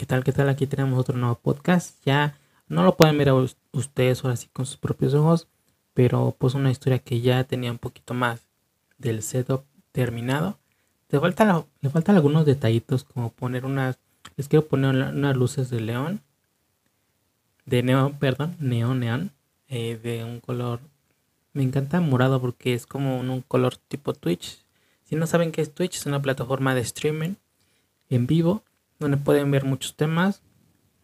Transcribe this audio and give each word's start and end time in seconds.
¿Qué 0.00 0.06
tal? 0.06 0.24
¿Qué 0.24 0.32
tal? 0.32 0.48
Aquí 0.48 0.66
tenemos 0.66 0.98
otro 0.98 1.18
nuevo 1.18 1.34
podcast. 1.34 2.02
Ya 2.06 2.38
no 2.68 2.84
lo 2.84 2.96
pueden 2.96 3.18
ver 3.18 3.28
a 3.28 3.34
ustedes 3.34 4.24
ahora 4.24 4.34
sí 4.34 4.48
con 4.50 4.64
sus 4.64 4.78
propios 4.78 5.12
ojos, 5.12 5.46
pero 5.92 6.34
pues 6.38 6.54
una 6.54 6.70
historia 6.70 7.00
que 7.00 7.20
ya 7.20 7.44
tenía 7.44 7.70
un 7.70 7.76
poquito 7.76 8.14
más 8.14 8.46
del 8.96 9.22
setup 9.22 9.62
terminado. 9.92 10.56
Le 11.10 11.20
faltan, 11.20 11.66
le 11.82 11.90
faltan 11.90 12.16
algunos 12.16 12.46
detallitos 12.46 13.04
como 13.04 13.30
poner 13.30 13.66
unas, 13.66 13.98
les 14.38 14.48
quiero 14.48 14.66
poner 14.66 14.94
unas 14.94 15.36
luces 15.36 15.68
de 15.68 15.82
león, 15.82 16.22
de 17.66 17.82
neón, 17.82 18.14
perdón, 18.14 18.56
neón, 18.58 19.00
neón, 19.00 19.32
eh, 19.68 20.00
de 20.02 20.24
un 20.24 20.40
color, 20.40 20.80
me 21.52 21.62
encanta 21.62 22.00
morado 22.00 22.40
porque 22.40 22.72
es 22.72 22.86
como 22.86 23.20
un 23.20 23.42
color 23.42 23.76
tipo 23.76 24.14
Twitch. 24.14 24.64
Si 25.04 25.14
no 25.14 25.26
saben 25.26 25.52
qué 25.52 25.60
es 25.60 25.74
Twitch, 25.74 25.98
es 25.98 26.06
una 26.06 26.22
plataforma 26.22 26.74
de 26.74 26.80
streaming 26.80 27.34
en 28.08 28.26
vivo 28.26 28.62
donde 29.00 29.16
pueden 29.16 29.50
ver 29.50 29.64
muchos 29.64 29.96
temas 29.96 30.42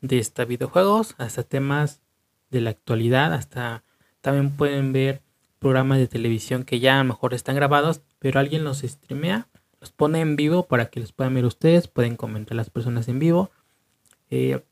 de 0.01 0.19
esta 0.19 0.45
videojuegos, 0.45 1.15
hasta 1.19 1.43
temas 1.43 2.01
de 2.51 2.61
la 2.61 2.71
actualidad, 2.71 3.33
hasta 3.33 3.83
también 4.21 4.51
pueden 4.57 4.93
ver 4.93 5.23
programas 5.59 5.99
de 5.99 6.07
televisión 6.07 6.65
que 6.65 6.79
ya 6.79 6.97
a 6.97 7.03
lo 7.03 7.09
mejor 7.09 7.35
están 7.35 7.57
grabados, 7.57 8.03
pero 8.19 8.39
alguien 8.39 8.65
los 8.65 8.81
streamea, 8.81 9.49
los 9.81 9.91
pone 9.91 10.21
en 10.21 10.37
vivo 10.37 10.67
para 10.67 10.87
que 10.87 11.01
los 11.01 11.13
puedan 11.13 11.35
ver 11.35 11.45
ustedes, 11.45 11.89
pueden 11.89 12.17
comentar 12.17 12.57
las 12.57 12.71
personas 12.71 13.09
en 13.09 13.19
vivo. 13.19 13.51
Eh, 14.31 14.63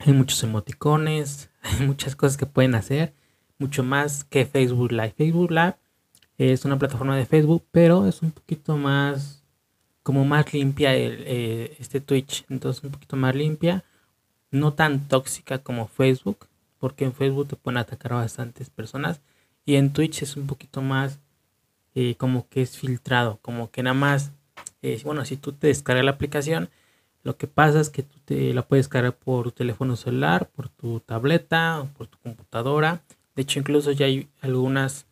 hay 0.00 0.12
muchos 0.12 0.42
emoticones, 0.42 1.50
hay 1.62 1.86
muchas 1.86 2.16
cosas 2.16 2.36
que 2.36 2.46
pueden 2.46 2.74
hacer, 2.74 3.14
mucho 3.58 3.82
más 3.82 4.24
que 4.24 4.46
Facebook 4.46 4.92
Live. 4.92 5.14
Facebook 5.16 5.50
Live 5.50 5.76
es 6.38 6.64
una 6.64 6.78
plataforma 6.78 7.16
de 7.16 7.26
Facebook, 7.26 7.66
pero 7.70 8.06
es 8.06 8.22
un 8.22 8.30
poquito 8.30 8.76
más 8.76 9.39
como 10.10 10.24
más 10.24 10.52
limpia 10.52 10.96
el, 10.96 11.22
eh, 11.24 11.76
este 11.78 12.00
Twitch, 12.00 12.44
entonces 12.48 12.82
un 12.82 12.90
poquito 12.90 13.14
más 13.14 13.32
limpia, 13.32 13.84
no 14.50 14.72
tan 14.72 15.06
tóxica 15.06 15.58
como 15.58 15.86
Facebook, 15.86 16.48
porque 16.80 17.04
en 17.04 17.12
Facebook 17.12 17.46
te 17.46 17.54
pueden 17.54 17.78
atacar 17.78 18.14
a 18.14 18.16
bastantes 18.16 18.70
personas 18.70 19.20
y 19.64 19.76
en 19.76 19.92
Twitch 19.92 20.22
es 20.22 20.36
un 20.36 20.48
poquito 20.48 20.82
más 20.82 21.20
eh, 21.94 22.16
como 22.16 22.48
que 22.48 22.60
es 22.60 22.76
filtrado, 22.76 23.38
como 23.40 23.70
que 23.70 23.84
nada 23.84 23.94
más, 23.94 24.32
eh, 24.82 25.00
bueno, 25.04 25.24
si 25.24 25.36
tú 25.36 25.52
te 25.52 25.68
descargas 25.68 26.04
la 26.04 26.10
aplicación, 26.10 26.70
lo 27.22 27.36
que 27.36 27.46
pasa 27.46 27.78
es 27.78 27.88
que 27.88 28.02
tú 28.02 28.18
te 28.24 28.52
la 28.52 28.62
puedes 28.66 28.86
descargar 28.86 29.16
por 29.16 29.44
tu 29.44 29.52
teléfono 29.52 29.94
celular, 29.94 30.50
por 30.50 30.70
tu 30.70 30.98
tableta, 30.98 31.86
por 31.96 32.08
tu 32.08 32.18
computadora. 32.18 33.00
De 33.36 33.42
hecho, 33.42 33.60
incluso 33.60 33.92
ya 33.92 34.06
hay 34.06 34.28
algunas 34.40 35.06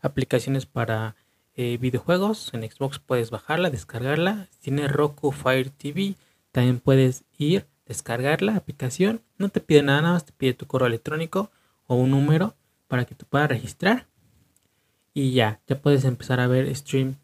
aplicaciones 0.00 0.66
para 0.66 1.14
eh, 1.56 1.78
videojuegos. 1.80 2.52
En 2.54 2.68
Xbox 2.68 2.98
puedes 2.98 3.30
bajarla, 3.30 3.70
descargarla. 3.70 4.48
tiene 4.60 4.88
Roku 4.88 5.32
Fire 5.32 5.70
TV, 5.70 6.14
también 6.50 6.80
puedes 6.80 7.24
ir, 7.38 7.66
descargar 7.86 8.42
la 8.42 8.56
aplicación. 8.56 9.20
No 9.38 9.48
te 9.48 9.60
pide 9.60 9.82
nada, 9.82 10.02
nada 10.02 10.14
más 10.14 10.24
te 10.24 10.32
pide 10.32 10.54
tu 10.54 10.66
correo 10.66 10.86
electrónico 10.86 11.50
o 11.86 11.96
un 11.96 12.10
número 12.10 12.54
para 12.88 13.04
que 13.04 13.14
tú 13.14 13.26
puedas 13.26 13.48
registrar. 13.48 14.06
Y 15.14 15.32
ya, 15.32 15.60
ya 15.66 15.78
puedes 15.80 16.04
empezar 16.04 16.40
a 16.40 16.46
ver 16.46 16.74
stream 16.74 17.16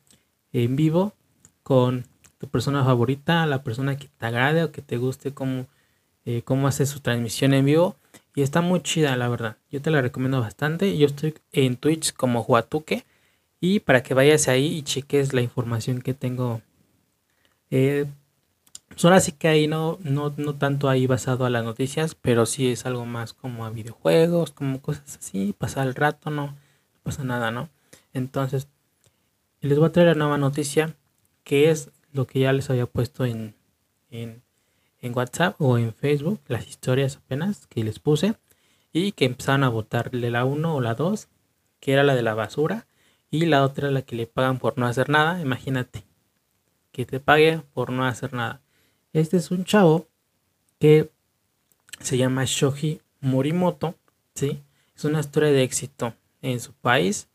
en 0.52 0.76
vivo 0.76 1.14
con 1.62 2.04
tu 2.38 2.48
persona 2.48 2.84
favorita, 2.84 3.46
la 3.46 3.62
persona 3.62 3.96
que 3.96 4.08
te 4.08 4.26
agrade 4.26 4.64
o 4.64 4.72
que 4.72 4.82
te 4.82 4.96
guste 4.96 5.32
cómo, 5.32 5.66
eh, 6.24 6.42
cómo 6.42 6.68
hace 6.68 6.86
su 6.86 7.00
transmisión 7.00 7.54
en 7.54 7.64
vivo. 7.64 7.96
Y 8.34 8.42
está 8.42 8.60
muy 8.60 8.80
chida, 8.82 9.16
la 9.16 9.28
verdad. 9.28 9.56
Yo 9.70 9.82
te 9.82 9.90
la 9.90 10.00
recomiendo 10.00 10.40
bastante. 10.40 10.96
Yo 10.96 11.06
estoy 11.06 11.34
en 11.52 11.76
Twitch 11.76 12.12
como 12.12 12.42
Huatuque 12.42 13.04
y 13.60 13.80
para 13.80 14.02
que 14.02 14.14
vayas 14.14 14.48
ahí 14.48 14.78
y 14.78 14.82
cheques 14.82 15.32
la 15.32 15.40
información 15.40 16.00
que 16.00 16.14
tengo. 16.14 16.62
Eh, 17.70 18.06
pues 18.88 19.04
ahora 19.04 19.20
sí 19.20 19.32
que 19.32 19.48
ahí 19.48 19.66
no, 19.68 19.98
no, 20.02 20.32
no 20.36 20.54
tanto 20.56 20.88
ahí 20.88 21.06
basado 21.06 21.44
a 21.44 21.50
las 21.50 21.64
noticias, 21.64 22.14
pero 22.14 22.46
sí 22.46 22.72
es 22.72 22.86
algo 22.86 23.04
más 23.04 23.32
como 23.32 23.64
a 23.64 23.70
videojuegos, 23.70 24.50
como 24.50 24.80
cosas 24.80 25.18
así, 25.18 25.54
pasar 25.56 25.86
el 25.86 25.94
rato, 25.94 26.30
no, 26.30 26.56
pasa 27.02 27.22
nada, 27.22 27.50
¿no? 27.50 27.68
Entonces, 28.12 28.68
les 29.60 29.78
voy 29.78 29.88
a 29.88 29.92
traer 29.92 30.08
la 30.08 30.14
nueva 30.14 30.38
noticia, 30.38 30.96
que 31.44 31.70
es 31.70 31.90
lo 32.12 32.26
que 32.26 32.40
ya 32.40 32.52
les 32.52 32.70
había 32.70 32.86
puesto 32.86 33.24
en, 33.24 33.54
en, 34.10 34.42
en 35.00 35.16
WhatsApp 35.16 35.60
o 35.60 35.78
en 35.78 35.94
Facebook, 35.94 36.40
las 36.48 36.66
historias 36.66 37.16
apenas 37.16 37.66
que 37.66 37.84
les 37.84 37.98
puse, 37.98 38.34
y 38.92 39.12
que 39.12 39.26
empezaron 39.26 39.64
a 39.64 39.68
votarle 39.68 40.30
la 40.30 40.44
1 40.44 40.74
o 40.74 40.80
la 40.80 40.94
2, 40.94 41.28
que 41.78 41.92
era 41.92 42.02
la 42.02 42.16
de 42.16 42.22
la 42.22 42.34
basura, 42.34 42.87
y 43.30 43.46
la 43.46 43.62
otra 43.62 43.90
la 43.90 44.02
que 44.02 44.16
le 44.16 44.26
pagan 44.26 44.58
por 44.58 44.78
no 44.78 44.86
hacer 44.86 45.08
nada. 45.08 45.40
Imagínate 45.40 46.04
que 46.92 47.04
te 47.06 47.20
pague 47.20 47.60
por 47.74 47.90
no 47.90 48.04
hacer 48.04 48.32
nada. 48.32 48.60
Este 49.12 49.36
es 49.36 49.50
un 49.50 49.64
chavo 49.64 50.08
que 50.78 51.10
se 52.00 52.16
llama 52.16 52.44
Shoji 52.44 53.00
Morimoto, 53.20 53.94
¿sí? 54.34 54.62
Es 54.96 55.04
una 55.04 55.20
historia 55.20 55.50
de 55.50 55.62
éxito 55.62 56.14
en 56.42 56.60
su 56.60 56.72
país, 56.72 57.28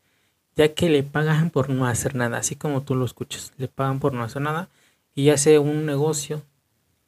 ya 0.56 0.74
que 0.74 0.88
le 0.88 1.02
pagan 1.02 1.50
por 1.50 1.70
no 1.70 1.86
hacer 1.86 2.14
nada, 2.14 2.38
así 2.38 2.56
como 2.56 2.82
tú 2.82 2.94
lo 2.94 3.04
escuchas, 3.04 3.52
le 3.58 3.68
pagan 3.68 4.00
por 4.00 4.12
no 4.12 4.22
hacer 4.22 4.42
nada 4.42 4.68
y 5.14 5.30
hace 5.30 5.58
un 5.58 5.86
negocio 5.86 6.42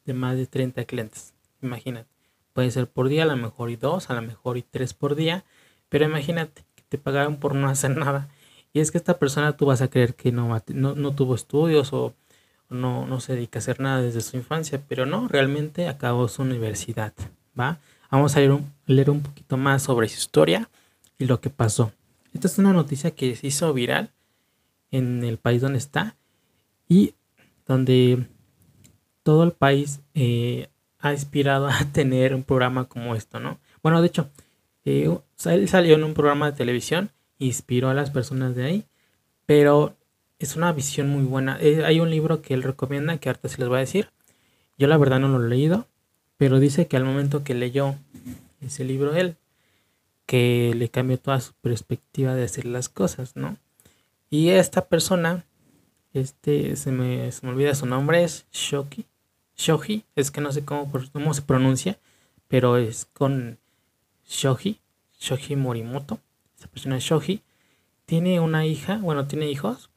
de 0.05 0.15
más 0.15 0.37
de 0.37 0.47
30 0.47 0.85
clientes. 0.85 1.35
Imagínate, 1.63 2.09
puede 2.53 2.71
ser 2.71 2.89
por 2.89 3.09
día, 3.09 3.25
a 3.25 3.27
lo 3.27 3.37
mejor 3.37 3.71
y 3.71 3.77
dos, 3.77 4.11
a 4.11 4.15
lo 4.15 4.23
mejor 4.23 4.57
y 4.57 4.63
tres 4.63 4.95
por 4.95 5.15
día, 5.15 5.45
pero 5.89 6.05
imagínate 6.05 6.65
que 6.75 6.83
te 6.89 6.99
pagaban 6.99 7.39
por 7.39 7.55
no 7.55 7.69
hacer 7.69 7.97
nada 7.97 8.29
y 8.77 8.81
es 8.81 8.91
que 8.91 8.99
esta 8.99 9.19
persona 9.19 9.57
tú 9.57 9.65
vas 9.65 9.81
a 9.81 9.89
creer 9.89 10.15
que 10.15 10.33
no, 10.33 10.63
no, 10.75 11.15
tuvo 11.15 11.35
estudios 11.35 11.95
o 11.95 12.13
no, 12.69 13.07
no 13.07 13.21
se 13.21 13.33
dedica 13.33 13.59
a 13.59 13.61
hacer 13.61 13.81
nada 13.81 14.03
desde 14.03 14.21
su 14.21 14.37
infancia, 14.37 14.83
pero 14.87 15.07
no, 15.07 15.29
realmente 15.29 15.89
acabó 15.89 16.29
su 16.29 16.43
universidad, 16.43 17.15
¿va? 17.59 17.79
Vamos 18.11 18.37
a 18.37 18.41
leer 18.41 18.53
un, 18.53 18.71
leer 18.85 19.09
un 19.09 19.23
poquito 19.23 19.57
más 19.57 19.85
sobre 19.85 20.11
su 20.11 20.19
historia 20.19 20.69
y 21.17 21.25
lo 21.25 21.41
que 21.41 21.49
pasó. 21.49 21.91
Esta 22.35 22.49
es 22.49 22.59
una 22.59 22.75
noticia 22.75 23.13
que 23.13 23.35
se 23.35 23.47
hizo 23.47 23.73
viral 23.73 24.11
en 24.91 25.25
el 25.25 25.39
país 25.39 25.63
donde 25.63 25.79
está 25.79 26.15
y 26.87 27.15
donde 27.67 28.27
todo 29.23 29.45
el 29.45 29.53
país 29.53 30.01
eh, 30.13 30.69
ha 30.99 31.15
inspirado 31.15 31.67
a 31.71 31.83
tener 31.95 32.35
un 32.35 32.43
programa 32.43 32.85
como 32.85 33.15
esto, 33.15 33.41
¿no? 33.41 33.59
Bueno, 33.83 34.03
de 34.03 34.09
hecho, 34.09 34.29
eh, 34.85 35.19
él 35.47 35.67
salió 35.67 35.95
en 35.95 36.05
un 36.05 36.13
programa 36.13 36.51
de 36.51 36.59
televisión 36.59 37.11
inspiró 37.39 37.89
a 37.89 37.95
las 37.95 38.11
personas 38.11 38.55
de 38.55 38.65
ahí, 38.65 38.85
pero 39.47 39.97
es 40.39 40.57
una 40.57 40.73
visión 40.73 41.09
muy 41.09 41.25
buena. 41.25 41.59
Eh, 41.61 41.85
hay 41.85 42.01
un 42.01 42.11
libro 42.11 42.43
que 42.43 42.55
él 42.55 42.63
recomienda 42.63 43.19
que 43.19 43.29
ahorita 43.29 43.49
se 43.49 43.59
les 43.59 43.69
voy 43.69 43.79
a 43.79 43.81
decir. 43.81 44.11
Yo 44.79 44.89
la 44.89 44.99
verdad 44.99 45.21
no 45.21 45.29
lo 45.29 45.45
he 45.45 45.49
leído, 45.49 45.87
pero 46.37 46.61
dice 46.61 46.87
que 46.87 46.97
al 46.97 47.05
momento 47.05 47.45
que 47.45 47.55
leyó 47.55 47.95
ese 48.61 48.85
libro 48.85 49.15
él, 49.15 49.37
que 50.27 50.73
le 50.77 50.89
cambió 50.89 51.19
toda 51.19 51.41
su 51.41 51.53
perspectiva 51.55 52.35
de 52.35 52.45
hacer 52.45 52.67
las 52.67 52.89
cosas, 52.89 53.37
¿no? 53.37 53.57
Y 54.29 54.51
esta 54.51 54.87
persona, 54.87 55.45
este, 56.13 56.77
se 56.77 56.91
me, 56.91 57.31
se 57.31 57.47
me 57.47 57.53
olvida 57.53 57.75
su 57.75 57.87
nombre, 57.87 58.25
es 58.25 58.47
Shoki. 58.53 59.07
Shoji, 59.57 60.05
es 60.17 60.31
que 60.31 60.43
no 60.43 60.53
sé 60.53 60.65
cómo, 60.65 60.93
cómo 61.13 61.33
se 61.33 61.41
pronuncia, 61.41 61.99
pero 62.47 62.77
es 62.77 63.07
con 63.07 63.59
Shoji, 64.29 64.81
Shoji 65.19 65.57
Morimoto 65.57 66.21
esta 66.67 66.73
persona 66.73 66.99
Shoji, 66.99 67.43
tiene 68.07 68.41
una 68.41 68.67
hija, 68.67 68.99
bueno, 68.99 69.27
tiene 69.27 69.49
hijos 69.51 69.91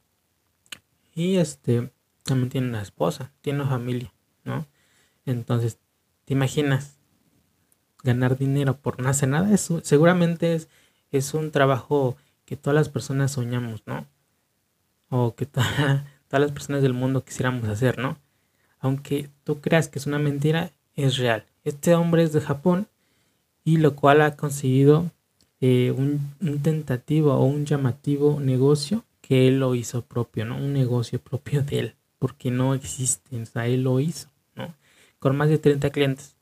y 1.14 1.36
este 1.36 1.90
también 2.22 2.48
tiene 2.48 2.68
una 2.68 2.82
esposa, 2.82 3.32
tiene 3.40 3.60
una 3.60 3.68
familia, 3.68 4.12
¿no? 4.44 4.66
Entonces, 5.26 5.78
¿te 6.24 6.34
imaginas 6.34 6.96
ganar 8.04 8.38
dinero 8.38 8.76
por 8.76 9.00
no 9.00 9.08
hacer 9.08 9.28
nada? 9.28 9.52
Es, 9.52 9.68
seguramente 9.82 10.54
es, 10.54 10.68
es 11.10 11.34
un 11.34 11.50
trabajo 11.50 12.16
que 12.44 12.56
todas 12.56 12.74
las 12.74 12.88
personas 12.88 13.32
soñamos, 13.32 13.82
¿no? 13.86 14.06
O 15.08 15.34
que 15.34 15.46
todas 15.46 16.04
las 16.30 16.52
personas 16.52 16.82
del 16.82 16.94
mundo 16.94 17.24
quisiéramos 17.24 17.68
hacer, 17.68 17.98
¿no? 17.98 18.16
Aunque 18.78 19.28
tú 19.44 19.60
creas 19.60 19.88
que 19.88 19.98
es 19.98 20.06
una 20.06 20.18
mentira, 20.18 20.72
es 20.94 21.16
real. 21.16 21.46
Este 21.64 21.94
hombre 21.94 22.22
es 22.22 22.32
de 22.32 22.40
Japón 22.40 22.88
y 23.64 23.78
lo 23.78 23.96
cual 23.96 24.22
ha 24.22 24.36
conseguido 24.36 25.10
eh, 25.60 25.90
un, 25.90 26.34
tentativo 26.62 27.34
o 27.34 27.44
un 27.44 27.66
llamativo 27.66 28.40
negocio 28.40 29.04
que 29.20 29.48
él 29.48 29.60
lo 29.60 29.74
hizo 29.74 30.02
propio, 30.02 30.44
¿no? 30.44 30.56
Un 30.56 30.72
negocio 30.72 31.18
propio 31.22 31.62
de 31.62 31.78
él, 31.78 31.94
porque 32.18 32.50
no 32.50 32.74
existe, 32.74 33.40
o 33.40 33.46
sea, 33.46 33.66
él 33.66 33.82
lo 33.82 34.00
hizo, 34.00 34.28
¿no? 34.54 34.74
Con 35.18 35.36
más 35.36 35.48
de 35.48 35.58
30 35.58 35.90
clientes. 35.90 36.36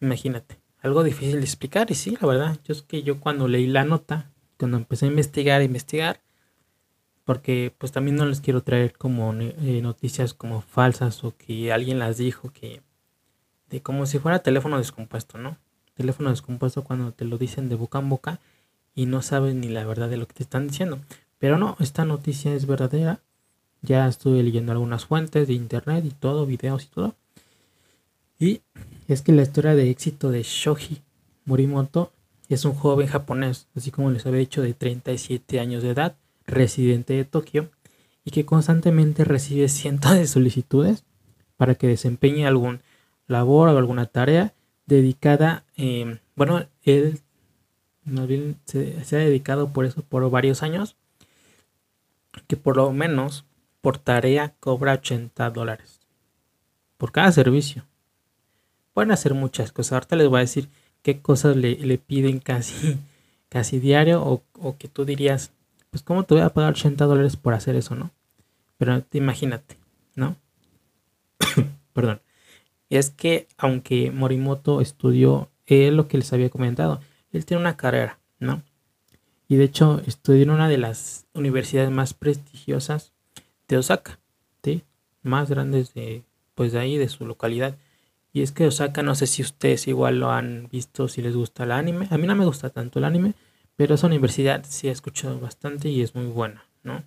Imagínate, 0.00 0.58
algo 0.82 1.02
difícil 1.04 1.36
de 1.36 1.44
explicar 1.44 1.90
y 1.90 1.94
sí, 1.94 2.16
la 2.20 2.26
verdad, 2.26 2.58
yo 2.64 2.72
es 2.72 2.82
que 2.82 3.02
yo 3.02 3.20
cuando 3.20 3.48
leí 3.48 3.66
la 3.66 3.84
nota, 3.84 4.30
cuando 4.58 4.76
empecé 4.76 5.06
a 5.06 5.08
investigar, 5.08 5.62
investigar, 5.62 6.20
porque 7.24 7.74
pues 7.76 7.92
también 7.92 8.16
no 8.16 8.24
les 8.24 8.40
quiero 8.40 8.62
traer 8.62 8.92
como 8.96 9.34
eh, 9.34 9.80
noticias 9.82 10.32
como 10.32 10.60
falsas 10.60 11.24
o 11.24 11.36
que 11.36 11.72
alguien 11.72 11.98
las 11.98 12.18
dijo 12.18 12.50
que 12.50 12.82
de 13.68 13.82
como 13.82 14.06
si 14.06 14.20
fuera 14.20 14.38
teléfono 14.38 14.78
descompuesto, 14.78 15.36
¿no? 15.36 15.58
Teléfono 15.96 16.30
descompuesto 16.30 16.84
cuando 16.84 17.12
te 17.12 17.24
lo 17.24 17.38
dicen 17.38 17.68
de 17.68 17.74
boca 17.74 17.98
en 17.98 18.08
boca 18.08 18.38
y 18.94 19.06
no 19.06 19.22
sabes 19.22 19.54
ni 19.54 19.68
la 19.68 19.84
verdad 19.84 20.08
de 20.08 20.16
lo 20.16 20.26
que 20.26 20.34
te 20.34 20.42
están 20.42 20.68
diciendo. 20.68 21.00
Pero 21.38 21.58
no, 21.58 21.76
esta 21.80 22.04
noticia 22.04 22.54
es 22.54 22.66
verdadera. 22.66 23.20
Ya 23.82 24.06
estuve 24.06 24.42
leyendo 24.42 24.72
algunas 24.72 25.04
fuentes 25.06 25.48
de 25.48 25.54
internet 25.54 26.04
y 26.04 26.10
todo, 26.10 26.46
videos 26.46 26.84
y 26.84 26.86
todo. 26.86 27.14
Y 28.38 28.60
es 29.08 29.22
que 29.22 29.32
la 29.32 29.42
historia 29.42 29.74
de 29.74 29.90
éxito 29.90 30.30
de 30.30 30.42
Shoji 30.42 31.02
Morimoto 31.44 32.12
es 32.48 32.64
un 32.64 32.74
joven 32.74 33.06
japonés, 33.06 33.66
así 33.76 33.90
como 33.90 34.10
les 34.10 34.26
había 34.26 34.40
dicho, 34.40 34.62
de 34.62 34.74
37 34.74 35.60
años 35.60 35.82
de 35.82 35.90
edad, 35.90 36.16
residente 36.46 37.14
de 37.14 37.24
Tokio, 37.24 37.70
y 38.24 38.30
que 38.30 38.44
constantemente 38.44 39.24
recibe 39.24 39.68
cientos 39.68 40.12
de 40.12 40.26
solicitudes 40.26 41.04
para 41.56 41.74
que 41.74 41.86
desempeñe 41.86 42.46
algún 42.46 42.80
labor 43.26 43.68
o 43.68 43.78
alguna 43.78 44.06
tarea 44.06 44.52
dedicada, 44.86 45.64
eh, 45.76 46.18
bueno, 46.34 46.66
él 46.82 47.20
se, 48.64 48.96
ha 49.12 49.18
dedicado 49.18 49.72
por 49.72 49.84
eso 49.84 50.02
por 50.02 50.28
varios 50.30 50.62
años, 50.62 50.96
que 52.46 52.56
por 52.56 52.76
lo 52.76 52.92
menos 52.92 53.44
por 53.80 53.98
tarea 53.98 54.54
cobra 54.60 54.94
80 54.94 55.50
dólares 55.50 56.00
por 56.96 57.12
cada 57.12 57.32
servicio. 57.32 57.84
Pueden 58.94 59.10
hacer 59.10 59.34
muchas 59.34 59.72
cosas. 59.72 59.92
Ahorita 59.92 60.16
les 60.16 60.28
voy 60.28 60.38
a 60.38 60.40
decir 60.40 60.68
qué 61.02 61.20
cosas 61.20 61.56
le, 61.56 61.76
le 61.76 61.98
piden 61.98 62.38
casi, 62.38 62.98
casi 63.48 63.78
diario 63.78 64.22
o, 64.22 64.42
o, 64.54 64.76
que 64.76 64.88
tú 64.88 65.04
dirías, 65.04 65.52
pues 65.90 66.02
cómo 66.02 66.24
te 66.24 66.34
voy 66.34 66.42
a 66.42 66.50
pagar 66.50 66.72
80 66.72 67.04
dólares 67.04 67.36
por 67.36 67.54
hacer 67.54 67.76
eso, 67.76 67.94
¿no? 67.94 68.10
Pero 68.78 69.04
imagínate, 69.12 69.76
¿no? 70.14 70.36
Perdón. 71.92 72.20
Es 72.88 73.10
que 73.10 73.48
aunque 73.56 74.10
Morimoto 74.10 74.80
estudió 74.80 75.50
él 75.66 75.96
lo 75.96 76.08
que 76.08 76.18
les 76.18 76.32
había 76.32 76.50
comentado, 76.50 77.00
él 77.32 77.44
tiene 77.44 77.60
una 77.60 77.76
carrera, 77.76 78.18
¿no? 78.38 78.62
Y 79.48 79.56
de 79.56 79.64
hecho 79.64 80.00
estudió 80.06 80.42
en 80.42 80.50
una 80.50 80.68
de 80.68 80.78
las 80.78 81.26
universidades 81.34 81.90
más 81.90 82.14
prestigiosas 82.14 83.12
de 83.68 83.78
Osaka, 83.78 84.18
¿sí? 84.62 84.82
Más 85.22 85.50
grandes 85.50 85.94
de, 85.94 86.24
pues 86.54 86.72
de 86.72 86.80
ahí, 86.80 86.96
de 86.96 87.08
su 87.08 87.26
localidad. 87.26 87.76
Y 88.32 88.42
es 88.42 88.52
que 88.52 88.66
Osaka, 88.66 89.02
no 89.02 89.14
sé 89.14 89.26
si 89.26 89.42
ustedes 89.42 89.88
igual 89.88 90.20
lo 90.20 90.30
han 90.30 90.68
visto, 90.70 91.08
si 91.08 91.22
les 91.22 91.34
gusta 91.34 91.64
el 91.64 91.72
anime. 91.72 92.06
A 92.10 92.18
mí 92.18 92.26
no 92.26 92.34
me 92.34 92.44
gusta 92.44 92.70
tanto 92.70 92.98
el 92.98 93.04
anime, 93.04 93.34
pero 93.76 93.94
esa 93.94 94.06
universidad 94.06 94.64
sí 94.68 94.88
he 94.88 94.90
escuchado 94.90 95.40
bastante 95.40 95.88
y 95.88 96.02
es 96.02 96.14
muy 96.14 96.26
buena, 96.26 96.64
¿no? 96.82 97.02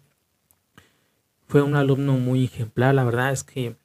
Fue 1.47 1.61
un 1.61 1.75
alumno 1.75 2.13
muy 2.13 2.45
ejemplar, 2.45 2.93
la 2.93 3.03
verdad 3.03 3.31
es 3.31 3.43
que 3.43 3.75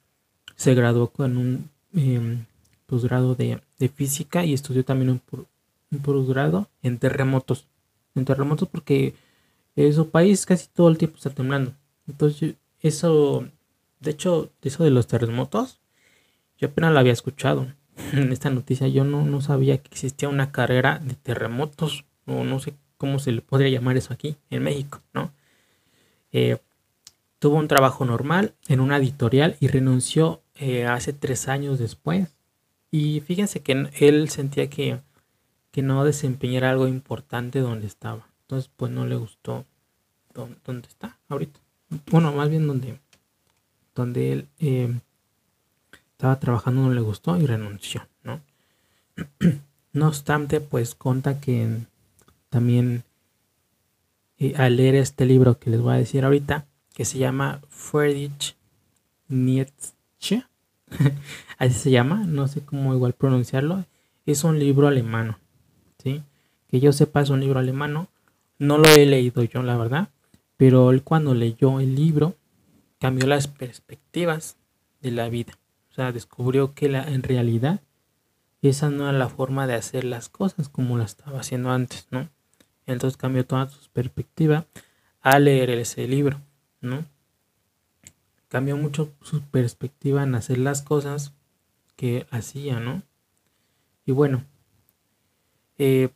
se 0.55 0.75
graduó 0.75 1.09
con 1.09 1.37
un 1.37 1.69
em, 1.95 2.45
posgrado 2.85 3.35
de, 3.35 3.61
física 3.93 4.45
y 4.45 4.53
estudió 4.53 4.85
también 4.85 5.09
un, 5.09 5.21
un 5.91 5.99
posgrado 5.99 6.69
en 6.83 6.97
terremotos. 6.97 7.67
En 8.15 8.25
terremotos 8.25 8.69
porque 8.69 9.15
en 9.75 9.93
su 9.93 10.09
país 10.09 10.45
casi 10.45 10.67
todo 10.67 10.89
el 10.89 10.97
tiempo 10.97 11.17
está 11.17 11.29
temblando. 11.29 11.73
Entonces, 12.07 12.55
eso, 12.81 13.47
de 13.99 14.11
hecho, 14.11 14.51
eso 14.61 14.83
de 14.83 14.91
los 14.91 15.07
terremotos, 15.07 15.79
yo 16.57 16.67
apenas 16.69 16.93
lo 16.93 16.99
había 16.99 17.13
escuchado 17.13 17.67
en 18.13 18.31
esta 18.31 18.49
noticia. 18.49 18.87
Yo 18.87 19.03
no, 19.03 19.25
no 19.25 19.41
sabía 19.41 19.77
que 19.77 19.89
existía 19.91 20.29
una 20.29 20.51
carrera 20.51 20.99
de 20.99 21.15
terremotos, 21.15 22.05
o 22.25 22.43
no 22.43 22.59
sé 22.59 22.75
cómo 22.97 23.19
se 23.19 23.31
le 23.31 23.41
podría 23.41 23.69
llamar 23.69 23.97
eso 23.97 24.13
aquí 24.13 24.37
en 24.49 24.63
México, 24.63 25.01
¿no? 25.13 25.31
Eh, 26.31 26.57
tuvo 27.39 27.57
un 27.57 27.67
trabajo 27.67 28.05
normal 28.05 28.53
en 28.67 28.79
una 28.79 28.97
editorial 28.97 29.57
y 29.59 29.67
renunció 29.67 30.41
eh, 30.55 30.85
hace 30.85 31.13
tres 31.13 31.47
años 31.47 31.79
después. 31.79 32.33
Y 32.91 33.19
fíjense 33.21 33.61
que 33.61 33.89
él 33.99 34.29
sentía 34.29 34.69
que, 34.69 34.99
que 35.71 35.81
no 35.81 36.03
desempeñara 36.05 36.69
algo 36.69 36.87
importante 36.87 37.59
donde 37.59 37.87
estaba. 37.87 38.27
Entonces, 38.41 38.71
pues 38.75 38.91
no 38.91 39.05
le 39.05 39.15
gustó 39.15 39.65
donde, 40.33 40.87
está 40.87 41.17
ahorita. 41.29 41.59
Bueno, 42.11 42.31
más 42.33 42.49
bien 42.49 42.67
donde, 42.67 42.99
donde 43.95 44.31
él 44.31 44.47
eh, 44.59 44.93
estaba 46.11 46.39
trabajando 46.39 46.81
no 46.83 46.93
le 46.93 47.01
gustó 47.01 47.37
y 47.37 47.45
renunció, 47.45 48.07
¿no? 48.23 48.41
no 49.93 50.07
obstante, 50.07 50.61
pues 50.61 50.95
conta 50.95 51.39
que 51.39 51.79
también 52.49 53.03
eh, 54.37 54.53
al 54.57 54.75
leer 54.75 54.95
este 54.95 55.25
libro 55.25 55.59
que 55.59 55.69
les 55.69 55.81
voy 55.81 55.93
a 55.93 55.97
decir 55.97 56.23
ahorita, 56.23 56.65
que 56.93 57.05
se 57.05 57.17
llama 57.17 57.61
Friedrich 57.69 58.55
Nietzsche, 59.27 59.94
así 61.57 61.73
se 61.73 61.91
llama, 61.91 62.23
no 62.25 62.47
sé 62.47 62.61
cómo 62.61 62.93
igual 62.93 63.13
pronunciarlo, 63.13 63.85
es 64.25 64.43
un 64.43 64.59
libro 64.59 64.87
alemano, 64.87 65.37
¿sí? 66.01 66.23
Que 66.67 66.79
yo 66.79 66.91
sepa 66.91 67.21
es 67.21 67.29
un 67.29 67.41
libro 67.41 67.59
alemano, 67.59 68.07
no 68.57 68.77
lo 68.77 68.87
he 68.89 69.05
leído 69.05 69.43
yo, 69.43 69.61
la 69.63 69.77
verdad, 69.77 70.09
pero 70.57 70.91
él 70.91 71.03
cuando 71.03 71.33
leyó 71.33 71.79
el 71.79 71.95
libro 71.95 72.35
cambió 72.99 73.27
las 73.27 73.47
perspectivas 73.47 74.57
de 75.01 75.11
la 75.11 75.29
vida. 75.29 75.53
O 75.91 75.93
sea, 75.93 76.11
descubrió 76.11 76.73
que 76.73 76.87
en 76.87 77.23
realidad 77.23 77.81
esa 78.61 78.89
no 78.89 79.07
era 79.07 79.17
la 79.17 79.29
forma 79.29 79.67
de 79.67 79.75
hacer 79.75 80.03
las 80.03 80.29
cosas 80.29 80.69
como 80.69 80.97
la 80.97 81.03
estaba 81.03 81.39
haciendo 81.39 81.71
antes, 81.71 82.07
¿no? 82.09 82.29
Entonces 82.85 83.17
cambió 83.17 83.45
toda 83.45 83.69
su 83.69 83.89
perspectiva 83.91 84.65
al 85.21 85.45
leer 85.45 85.69
ese 85.71 86.07
libro, 86.07 86.41
¿no? 86.81 87.05
Cambió 88.47 88.77
mucho 88.77 89.11
su 89.21 89.41
perspectiva 89.41 90.23
en 90.23 90.35
hacer 90.35 90.57
las 90.57 90.81
cosas 90.81 91.33
que 91.95 92.27
hacía, 92.29 92.79
¿no? 92.79 93.03
Y 94.05 94.11
bueno, 94.11 94.43
eh, 95.77 96.09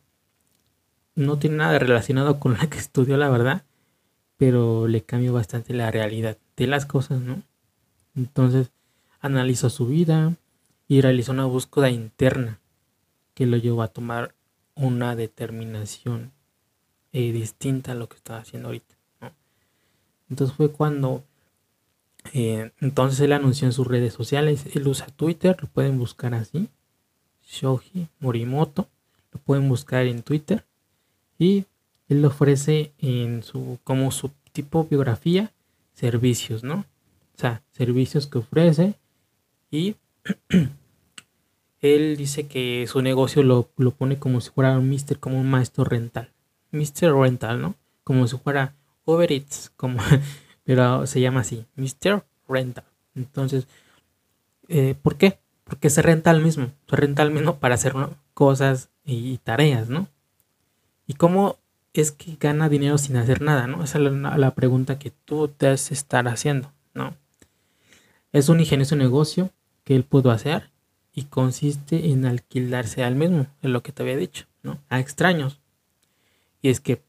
no 1.14 1.38
tiene 1.38 1.56
nada 1.56 1.78
relacionado 1.78 2.38
con 2.40 2.54
la 2.54 2.68
que 2.68 2.78
estudió, 2.78 3.16
la 3.16 3.28
verdad, 3.28 3.64
pero 4.36 4.88
le 4.88 5.02
cambió 5.02 5.32
bastante 5.32 5.74
la 5.74 5.90
realidad 5.90 6.38
de 6.56 6.66
las 6.66 6.86
cosas, 6.86 7.20
¿no? 7.20 7.42
Entonces, 8.14 8.70
analizó 9.20 9.70
su 9.70 9.86
vida 9.86 10.36
y 10.88 11.00
realizó 11.00 11.32
una 11.32 11.44
búsqueda 11.44 11.90
interna 11.90 12.58
que 13.34 13.46
lo 13.46 13.56
llevó 13.56 13.82
a 13.82 13.88
tomar 13.88 14.34
una 14.74 15.14
determinación 15.14 16.32
eh, 17.12 17.32
distinta 17.32 17.92
a 17.92 17.94
lo 17.94 18.08
que 18.08 18.16
estaba 18.16 18.40
haciendo 18.40 18.68
ahorita. 18.68 18.96
Entonces 20.28 20.56
fue 20.56 20.70
cuando 20.70 21.24
eh, 22.32 22.72
entonces 22.80 23.20
él 23.20 23.32
anunció 23.32 23.66
en 23.66 23.72
sus 23.72 23.86
redes 23.86 24.12
sociales, 24.12 24.64
él 24.74 24.86
usa 24.86 25.06
Twitter, 25.06 25.56
lo 25.60 25.68
pueden 25.68 25.98
buscar 25.98 26.34
así, 26.34 26.68
Shoji 27.46 28.08
Morimoto, 28.20 28.88
lo 29.32 29.40
pueden 29.40 29.68
buscar 29.68 30.06
en 30.06 30.22
Twitter 30.22 30.64
y 31.38 31.64
él 32.08 32.24
ofrece 32.24 32.92
en 32.98 33.42
su 33.42 33.78
como 33.84 34.10
su 34.10 34.30
tipo 34.52 34.84
biografía 34.84 35.52
servicios, 35.94 36.64
¿no? 36.64 36.84
O 37.36 37.38
sea, 37.40 37.62
servicios 37.72 38.26
que 38.26 38.38
ofrece 38.38 38.94
y 39.70 39.96
él 41.80 42.16
dice 42.16 42.46
que 42.46 42.86
su 42.88 43.02
negocio 43.02 43.42
lo, 43.42 43.70
pone 43.96 44.18
como 44.18 44.40
si 44.40 44.50
fuera 44.50 44.78
un 44.78 44.88
mister, 44.88 45.18
como 45.18 45.40
un 45.40 45.50
maestro 45.50 45.84
rental. 45.84 46.32
Mister 46.72 47.12
Rental, 47.12 47.60
¿no? 47.60 47.74
Como 48.04 48.26
si 48.28 48.36
fuera 48.36 48.76
Uber 49.04 49.32
Eats, 49.32 49.70
como, 49.76 50.00
pero 50.64 51.06
se 51.06 51.20
llama 51.20 51.40
así, 51.40 51.66
Mister 51.76 52.24
Rental. 52.48 52.84
Entonces, 53.14 53.66
eh, 54.68 54.94
¿por 55.00 55.16
qué? 55.16 55.38
Porque 55.64 55.90
se 55.90 56.02
renta 56.02 56.30
al 56.30 56.42
mismo, 56.42 56.70
se 56.88 56.96
renta 56.96 57.22
al 57.22 57.30
mismo 57.30 57.58
para 57.58 57.74
hacer 57.74 57.94
cosas 58.34 58.88
y, 59.04 59.38
tareas, 59.38 59.88
¿no? 59.88 60.08
¿Y 61.06 61.14
cómo 61.14 61.58
es 61.92 62.12
que 62.12 62.36
gana 62.38 62.68
dinero 62.68 62.98
sin 62.98 63.16
hacer 63.16 63.42
nada, 63.42 63.66
¿no? 63.66 63.82
Esa 63.82 63.98
es 63.98 64.04
la, 64.04 64.38
la 64.38 64.54
pregunta 64.54 64.98
que 64.98 65.10
tú 65.10 65.48
te 65.48 65.68
has 65.68 65.90
estar 65.90 66.28
haciendo, 66.28 66.72
¿no? 66.94 67.14
Es 68.32 68.48
un 68.48 68.60
ingenioso 68.60 68.94
negocio 68.96 69.50
que 69.84 69.96
él 69.96 70.04
pudo 70.04 70.30
hacer 70.30 70.70
y 71.12 71.24
consiste 71.24 72.10
en 72.10 72.26
alquilarse 72.26 73.02
al 73.02 73.16
mismo, 73.16 73.46
es 73.62 73.70
lo 73.70 73.82
que 73.82 73.92
te 73.92 74.02
había 74.02 74.16
dicho, 74.16 74.46
¿no? 74.62 74.78
A 74.88 75.00
extraños. 75.00 75.60
Y 76.62 76.68
es 76.68 76.80
que 76.80 77.02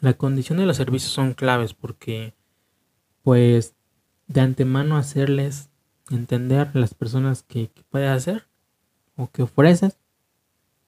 la 0.00 0.14
condición 0.14 0.58
de 0.58 0.66
los 0.66 0.76
servicios 0.76 1.12
son 1.12 1.34
claves 1.34 1.72
porque, 1.72 2.34
pues, 3.26 3.74
de 4.28 4.40
antemano 4.40 4.96
hacerles 4.96 5.68
entender 6.12 6.70
las 6.74 6.94
personas 6.94 7.42
que, 7.42 7.72
puedes 7.90 8.08
hacer 8.08 8.46
o 9.16 9.28
que 9.32 9.42
ofreces 9.42 9.98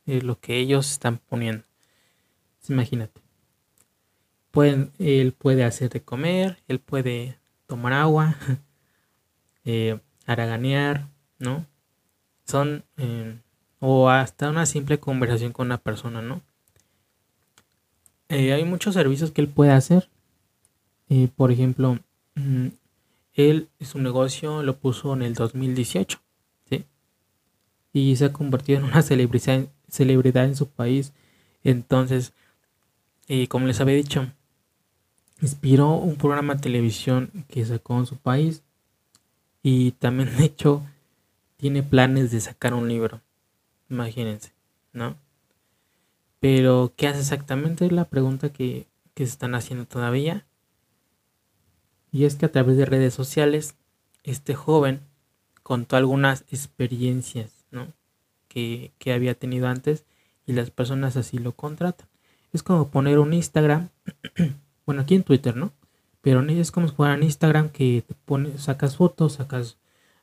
es 0.07 0.23
lo 0.23 0.39
que 0.39 0.59
ellos 0.59 0.89
están 0.89 1.19
poniendo. 1.19 1.65
imagínate. 2.69 3.21
Pueden, 4.53 4.93
él 5.01 5.33
puede 5.33 5.65
hacer 5.65 5.91
de 5.91 6.01
comer, 6.01 6.63
él 6.69 6.79
puede 6.79 7.41
tomar 7.67 7.93
agua, 7.93 8.37
eh, 9.65 9.99
¿no? 11.41 11.67
Son, 12.45 12.85
eh, 12.99 13.37
o 13.81 14.11
hasta 14.11 14.49
una 14.49 14.65
simple 14.65 15.01
conversación 15.01 15.53
con 15.53 15.67
una 15.67 15.79
persona, 15.79 16.23
¿no? 16.23 16.41
Eh, 18.29 18.53
hay 18.53 18.63
muchos 18.63 18.95
servicios 18.95 19.33
que 19.33 19.41
él 19.41 19.49
puede 19.49 19.73
hacer. 19.73 20.09
Eh, 21.09 21.29
por 21.35 21.51
ejemplo, 21.51 21.99
él 23.35 23.69
su 23.81 23.99
negocio 23.99 24.63
lo 24.63 24.79
puso 24.79 25.15
en 25.15 25.23
el 25.23 25.35
2018, 25.35 26.21
¿sí? 26.69 26.85
Y 27.93 28.17
se 28.17 28.27
ha 28.27 28.33
convertido 28.33 28.79
en 28.79 28.85
una 28.87 29.03
celebridad, 29.03 29.67
celebridad 29.89 30.45
en 30.45 30.57
su 30.57 30.69
país. 30.69 31.13
Entonces, 31.63 32.33
como 33.49 33.67
les 33.67 33.81
había 33.81 33.95
dicho, 33.95 34.27
inspiró 35.41 35.93
un 35.93 36.17
programa 36.17 36.55
de 36.55 36.61
televisión 36.61 37.31
que 37.49 37.65
sacó 37.65 37.99
en 37.99 38.07
su 38.07 38.17
país 38.17 38.63
y 39.63 39.93
también 39.93 40.35
de 40.37 40.45
hecho 40.45 40.83
tiene 41.57 41.83
planes 41.83 42.31
de 42.31 42.41
sacar 42.41 42.75
un 42.75 42.89
libro. 42.89 43.21
Imagínense, 43.91 44.53
¿no? 44.93 45.17
Pero, 46.41 46.93
¿qué 46.97 47.09
hace 47.09 47.21
exactamente? 47.21 47.87
Es 47.87 47.93
la 47.93 48.05
pregunta 48.05 48.53
que, 48.53 48.87
que 49.15 49.27
se 49.27 49.33
están 49.33 49.55
haciendo 49.55 49.87
todavía. 49.87 50.47
Y 52.13 52.25
es 52.25 52.37
que 52.37 52.47
a 52.47 52.53
través 52.53 52.77
de 52.77 52.87
redes 52.87 53.15
sociales, 53.15 53.75
este 54.25 54.55
joven 54.55 55.01
contó 55.63 55.97
algunas 55.97 56.45
experiencias 56.51 57.51
¿no? 57.71 57.89
que, 58.49 58.93
que 58.99 59.13
había 59.13 59.35
tenido 59.35 59.69
antes 59.69 60.05
y 60.47 60.55
las 60.55 60.71
personas 60.71 61.17
así 61.17 61.39
lo 61.39 61.53
contratan. 61.53 62.09
Es 62.53 62.63
como 62.63 62.89
poner 62.89 63.19
un 63.19 63.35
Instagram, 63.35 63.91
bueno, 64.87 65.03
aquí 65.03 65.15
en 65.15 65.23
Twitter, 65.23 65.55
¿no? 65.55 65.73
Pero 66.23 66.41
es 66.43 66.73
como 66.73 66.89
si 66.89 66.95
fuera 66.95 67.15
en 67.15 67.23
Instagram 67.23 67.69
que 67.69 68.03
te 68.07 68.15
pones, 68.15 68.63
sacas 68.63 68.97
fotos, 68.97 69.35
sacas, 69.35 69.77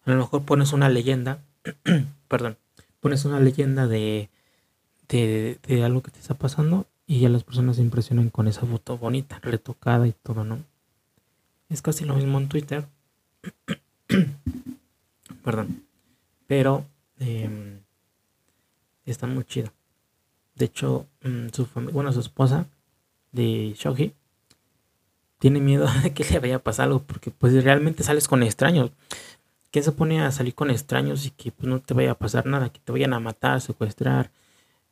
a 0.03 0.11
lo 0.11 0.17
mejor 0.17 0.43
pones 0.43 0.73
una 0.73 0.89
leyenda, 0.89 1.39
perdón, 2.27 2.57
pones 2.99 3.23
una 3.25 3.39
leyenda 3.39 3.87
de, 3.87 4.29
de, 5.07 5.59
de 5.63 5.83
algo 5.83 6.01
que 6.01 6.11
te 6.11 6.19
está 6.19 6.33
pasando 6.33 6.87
y 7.05 7.19
ya 7.19 7.29
las 7.29 7.43
personas 7.43 7.75
se 7.75 7.83
impresionan 7.83 8.29
con 8.29 8.47
esa 8.47 8.65
foto 8.65 8.97
bonita, 8.97 9.39
retocada 9.43 10.07
y 10.07 10.13
todo, 10.23 10.43
¿no? 10.43 10.59
Es 11.69 11.81
casi 11.81 12.05
lo 12.05 12.15
mismo 12.15 12.37
en 12.39 12.49
Twitter. 12.49 12.85
Perdón. 15.43 15.83
Pero 16.47 16.85
eh, 17.19 17.79
está 19.05 19.27
muy 19.27 19.43
chido. 19.45 19.71
De 20.55 20.65
hecho, 20.65 21.07
mm, 21.23 21.47
su 21.51 21.67
bueno, 21.91 22.11
su 22.13 22.19
esposa 22.19 22.67
de 23.31 23.73
Shoji 23.77 24.13
tiene 25.39 25.59
miedo 25.59 25.87
de 26.03 26.13
que 26.13 26.23
le 26.23 26.39
vaya 26.39 26.55
a 26.57 26.63
pasar 26.63 26.85
algo 26.85 27.03
porque 27.03 27.31
pues 27.31 27.63
realmente 27.63 28.03
sales 28.03 28.27
con 28.27 28.43
extraños. 28.43 28.91
¿Quién 29.71 29.83
se 29.83 29.91
pone 29.91 30.21
a 30.21 30.31
salir 30.31 30.55
con 30.55 30.71
extraños 30.71 31.25
y 31.25 31.31
que 31.31 31.51
pues, 31.51 31.67
no 31.67 31.81
te 31.81 31.93
vaya 31.93 32.11
a 32.11 32.17
pasar 32.17 32.45
nada? 32.45 32.69
Que 32.69 32.79
te 32.79 32.91
vayan 32.91 33.13
a 33.13 33.19
matar, 33.19 33.59
secuestrar, 33.59 34.31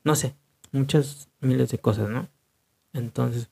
no 0.03 0.15
sé, 0.15 0.35
muchas 0.73 1.29
miles 1.39 1.69
de 1.69 1.77
cosas, 1.77 2.09
¿no? 2.09 2.27
Entonces, 2.91 3.49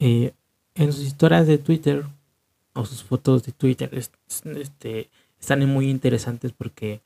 eh, 0.00 0.34
en 0.74 0.92
sus 0.92 1.02
historias 1.02 1.46
de 1.46 1.58
Twitter 1.58 2.04
o 2.74 2.84
sus 2.84 3.02
fotos 3.02 3.44
de 3.44 3.52
Twitter 3.52 3.90
este, 3.92 5.10
están 5.38 5.66
muy 5.68 5.90
interesantes 5.90 6.52
porque 6.52 7.00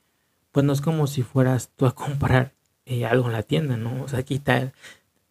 pues 0.52 0.64
no 0.64 0.72
es 0.72 0.80
como 0.80 1.06
si 1.06 1.22
fueras 1.22 1.70
tú 1.76 1.86
a 1.86 1.94
comprar 1.94 2.52
eh, 2.86 3.04
algo 3.04 3.26
en 3.26 3.32
la 3.32 3.42
tienda, 3.42 3.76
¿no? 3.76 4.04
O 4.04 4.08
sea, 4.08 4.20
aquí 4.20 4.38
te, 4.38 4.72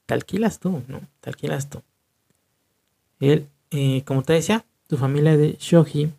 te 0.06 0.13
alquilas 0.13 0.60
tú, 0.60 0.84
¿no? 0.88 1.01
Te 1.22 1.30
alquilas 1.30 1.70
tú. 1.70 1.82
Él, 3.20 3.48
eh, 3.72 4.04
como 4.06 4.22
te 4.24 4.34
decía, 4.34 4.65
tu 4.88 4.98
familia 4.98 5.38
de 5.38 5.58
Shoji 5.60 6.12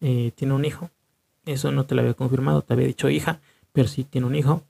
eh, 0.00 0.32
tiene 0.34 0.54
un 0.54 0.64
hijo. 0.64 0.90
Eso 1.44 1.70
no 1.72 1.86
te 1.86 1.94
lo 1.94 2.00
había 2.00 2.14
confirmado, 2.14 2.62
te 2.62 2.72
había 2.72 2.86
dicho 2.86 3.08
hija, 3.08 3.40
pero 3.72 3.88
sí 3.88 4.04
tiene 4.04 4.26
un 4.26 4.34
hijo. 4.34 4.62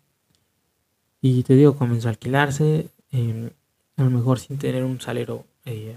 Y 1.21 1.43
te 1.45 1.55
digo, 1.55 1.77
comenzó 1.77 2.09
a 2.09 2.11
alquilarse, 2.11 2.91
em, 3.11 3.51
a 3.97 4.05
lo 4.05 4.11
mejor 4.11 4.39
sin 4.39 4.59
tener 4.59 4.85
un 4.85 5.01
salero 5.01 5.45
eh, 5.71 5.97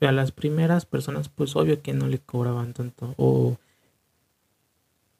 a, 0.00 0.12
las, 0.12 0.32
primeras 0.32 0.84
personas, 0.84 1.28
pues 1.28 1.54
obvio 1.54 1.80
que 1.80 1.92
no 1.92 2.08
le 2.08 2.18
cobraban 2.18 2.72
tanto 2.72 3.14
o 3.16 3.56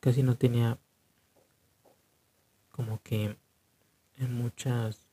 casi 0.01 0.25
no 0.25 0.37
tenía 0.37 0.77
como 2.73 3.01
que 3.03 3.37
en 4.17 4.35
muchas... 4.35 5.07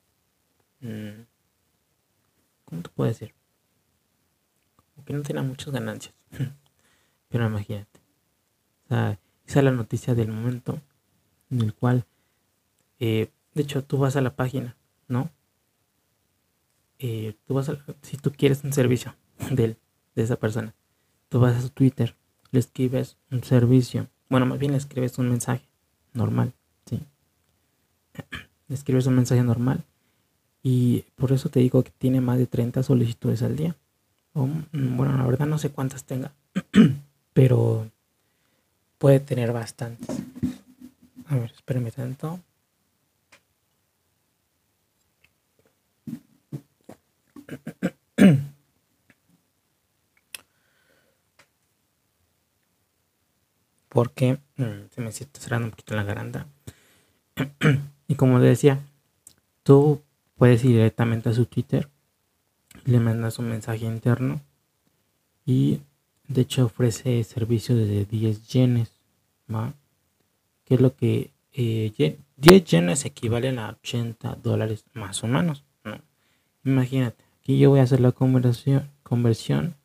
Mm, 0.80 1.22
¿Cómo 2.66 2.82
te 2.82 2.90
puedo 2.90 3.10
decir? 3.10 3.36
Como 4.96 5.06
que 5.06 5.14
no 5.14 5.22
tenía 5.22 5.44
muchas 5.44 5.72
ganancias. 5.72 6.16
Pero 7.30 7.46
imagínate. 7.46 8.00
O 8.86 8.88
sea, 8.88 9.20
esa 9.46 9.60
es 9.60 9.66
la 9.66 9.72
noticia 9.72 10.16
del 10.16 10.30
momento 10.30 10.82
en 11.52 11.62
el 11.62 11.76
cual, 11.76 12.06
eh, 13.00 13.30
de 13.54 13.62
hecho, 13.62 13.84
tú 13.84 14.00
vas 14.00 14.16
a 14.16 14.22
la 14.22 14.36
página, 14.36 14.76
¿no? 15.08 15.30
Eh, 17.04 17.36
tú 17.48 17.56
vas 17.56 17.72
si 18.04 18.18
tú 18.18 18.32
quieres 18.32 18.64
un 18.64 18.74
servicio 18.74 19.16
de, 19.52 19.76
de 20.16 20.24
esa 20.24 20.36
persona, 20.36 20.76
tú 21.30 21.40
vas 21.40 21.56
a 21.56 21.62
su 21.62 21.70
Twitter, 21.70 22.16
le 22.52 22.60
escribes 22.60 23.18
un 23.32 23.44
servicio, 23.44 24.08
bueno, 24.30 24.46
más 24.46 24.60
bien 24.60 24.74
le 24.74 24.78
escribes 24.78 25.18
un 25.18 25.30
mensaje 25.30 25.68
normal, 26.14 26.54
¿sí? 26.86 27.02
Le 28.68 28.76
escribes 28.76 29.06
un 29.06 29.16
mensaje 29.16 29.44
normal 29.44 29.84
y 30.64 31.04
por 31.16 31.34
eso 31.34 31.50
te 31.50 31.60
digo 31.60 31.84
que 31.84 31.92
tiene 31.98 32.22
más 32.22 32.38
de 32.38 32.46
30 32.48 32.84
solicitudes 32.84 33.42
al 33.42 33.58
día. 33.58 33.76
Mm, 34.34 34.96
bueno, 34.96 35.18
la 35.18 35.26
verdad 35.26 35.46
no 35.46 35.58
sé 35.58 35.72
cuántas 35.72 36.06
tenga, 36.06 36.32
pero 37.34 37.90
puede 38.98 39.20
tener 39.20 39.52
bastantes. 39.52 40.22
A 41.26 41.36
ver, 41.36 41.52
espérenme 41.52 41.92
tanto. 41.92 42.40
Porque 53.90 54.40
mm, 54.58 54.88
se 54.94 55.02
me 55.02 55.10
está 55.10 55.40
cerrando 55.40 55.66
un 55.66 55.72
poquito 55.72 55.96
la 55.96 56.04
garganta. 56.04 56.48
y 58.08 58.16
como 58.16 58.40
decía, 58.40 58.80
tú 59.64 60.02
puedes 60.36 60.64
ir 60.64 60.72
directamente 60.72 61.30
a 61.30 61.34
su 61.34 61.46
Twitter, 61.46 61.90
le 62.86 63.00
mandas 63.00 63.40
un 63.40 63.50
mensaje 63.50 63.86
interno 63.86 64.42
y 65.46 65.82
de 66.28 66.42
hecho 66.42 66.66
ofrece 66.66 67.24
servicio 67.24 67.76
de 67.76 68.06
10 68.06 68.48
yenes, 68.48 68.92
¿va? 69.54 69.74
Que 70.66 70.76
es 70.76 70.82
lo 70.82 70.96
que 70.96 71.32
10 71.54 71.94
eh, 72.38 72.64
yenes 72.64 73.06
equivalen 73.06 73.60
a 73.60 73.70
80 73.70 74.36
dólares 74.36 74.86
más 74.94 75.24
o 75.24 75.28
menos, 75.28 75.64
Imagínate, 76.64 77.24
Aquí 77.52 77.60
yo 77.60 77.70
voy 77.70 77.82
a 77.82 77.84
hacer 77.84 78.00
la 78.00 78.14
conversión, 78.14 78.90
conversión 79.04 79.76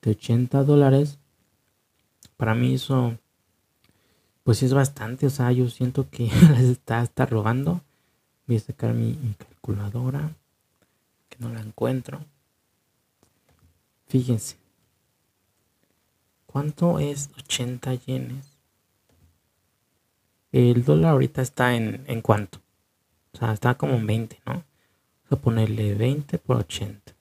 de 0.00 0.10
80 0.10 0.64
dólares. 0.64 1.16
Para 2.36 2.56
mí 2.56 2.74
eso, 2.74 3.16
pues 4.42 4.64
es 4.64 4.74
bastante. 4.74 5.26
O 5.26 5.30
sea, 5.30 5.52
yo 5.52 5.68
siento 5.68 6.10
que 6.10 6.24
les 6.50 6.62
está, 6.62 7.00
está 7.04 7.24
robando. 7.24 7.82
Voy 8.48 8.56
a 8.56 8.58
sacar 8.60 8.94
mi, 8.94 9.16
calculadora, 9.38 10.34
que 11.28 11.36
no 11.38 11.50
la 11.50 11.60
encuentro. 11.60 12.24
Fíjense. 14.08 14.56
¿Cuánto 16.46 16.98
es 16.98 17.30
80 17.44 17.94
yenes? 17.94 18.58
El 20.50 20.82
dólar 20.84 21.12
ahorita 21.12 21.42
está 21.42 21.76
en, 21.76 22.02
en 22.08 22.22
cuánto? 22.22 22.58
O 23.34 23.38
sea, 23.38 23.52
está 23.52 23.76
como 23.76 23.94
en 23.94 24.04
20, 24.04 24.40
¿no? 24.46 24.71
A 25.36 25.40
ponerle 25.40 25.94
20 25.94 26.38
por 26.38 26.58
80. 26.58 27.12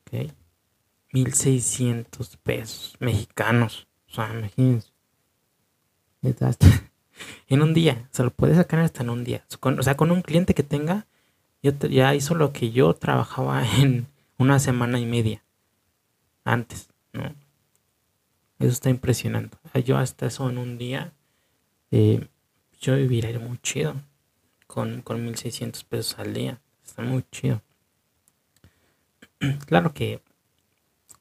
Ok. 0.00 0.32
1600 1.12 2.36
pesos 2.36 2.96
mexicanos. 3.00 3.86
O 4.08 4.14
sea, 4.14 4.32
imagínense. 4.32 4.90
En 7.48 7.60
un 7.62 7.74
día. 7.74 8.08
Se 8.12 8.22
lo 8.22 8.30
puede 8.30 8.54
sacar 8.54 8.80
hasta 8.80 9.02
en 9.02 9.10
un 9.10 9.24
día. 9.24 9.44
o 9.60 9.82
sea, 9.82 9.96
con 9.96 10.10
un 10.10 10.22
cliente 10.22 10.54
que 10.54 10.62
tenga, 10.62 11.06
ya 11.62 12.14
hizo 12.14 12.34
lo 12.34 12.52
que 12.52 12.70
yo 12.70 12.94
trabajaba 12.94 13.62
en 13.78 14.06
una 14.38 14.58
semana 14.58 14.98
y 14.98 15.06
media. 15.06 15.44
Antes, 16.44 16.88
¿no? 17.12 17.34
Eso 18.58 18.72
está 18.72 18.90
impresionante. 18.90 19.56
Yo 19.84 19.98
hasta 19.98 20.26
eso 20.26 20.48
en 20.48 20.58
un 20.58 20.78
día, 20.78 21.12
eh, 21.90 22.28
yo 22.80 22.96
viviría 22.96 23.38
muy 23.38 23.58
chido 23.58 23.94
con, 24.72 25.02
con 25.02 25.24
1600 25.24 25.82
pesos 25.82 26.18
al 26.20 26.32
día. 26.32 26.60
Está 26.84 27.02
muy 27.02 27.24
chido. 27.32 27.60
claro 29.66 29.92
que, 29.92 30.22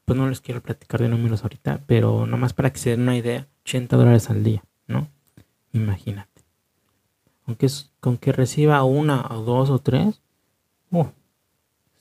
pues 0.06 0.18
no 0.18 0.30
les 0.30 0.40
quiero 0.40 0.62
platicar 0.62 1.02
de 1.02 1.10
números 1.10 1.42
ahorita, 1.42 1.82
pero 1.88 2.28
nomás 2.28 2.54
para 2.54 2.72
que 2.72 2.78
se 2.78 2.92
den 2.92 3.02
una 3.02 3.18
idea, 3.18 3.48
80 3.64 3.98
dólares 3.98 4.30
al 4.30 4.44
día, 4.44 4.64
¿no? 4.86 5.10
Imagínate. 5.74 6.44
Aunque 7.48 7.66
es, 7.66 7.92
con 8.00 8.18
que 8.18 8.32
reciba 8.32 8.84
una 8.84 9.26
o 9.32 9.42
dos 9.42 9.72
o 9.72 9.80
tres, 9.80 10.22
uh, 10.92 11.08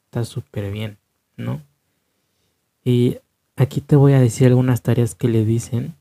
está 0.04 0.24
súper 0.24 0.70
bien, 0.70 0.98
¿no? 1.38 1.62
Y 2.84 3.18
aquí 3.56 3.80
te 3.80 3.96
voy 3.96 4.12
a 4.12 4.20
decir 4.20 4.48
algunas 4.48 4.82
tareas 4.82 5.14
que 5.14 5.28
le 5.28 5.46
dicen 5.46 5.94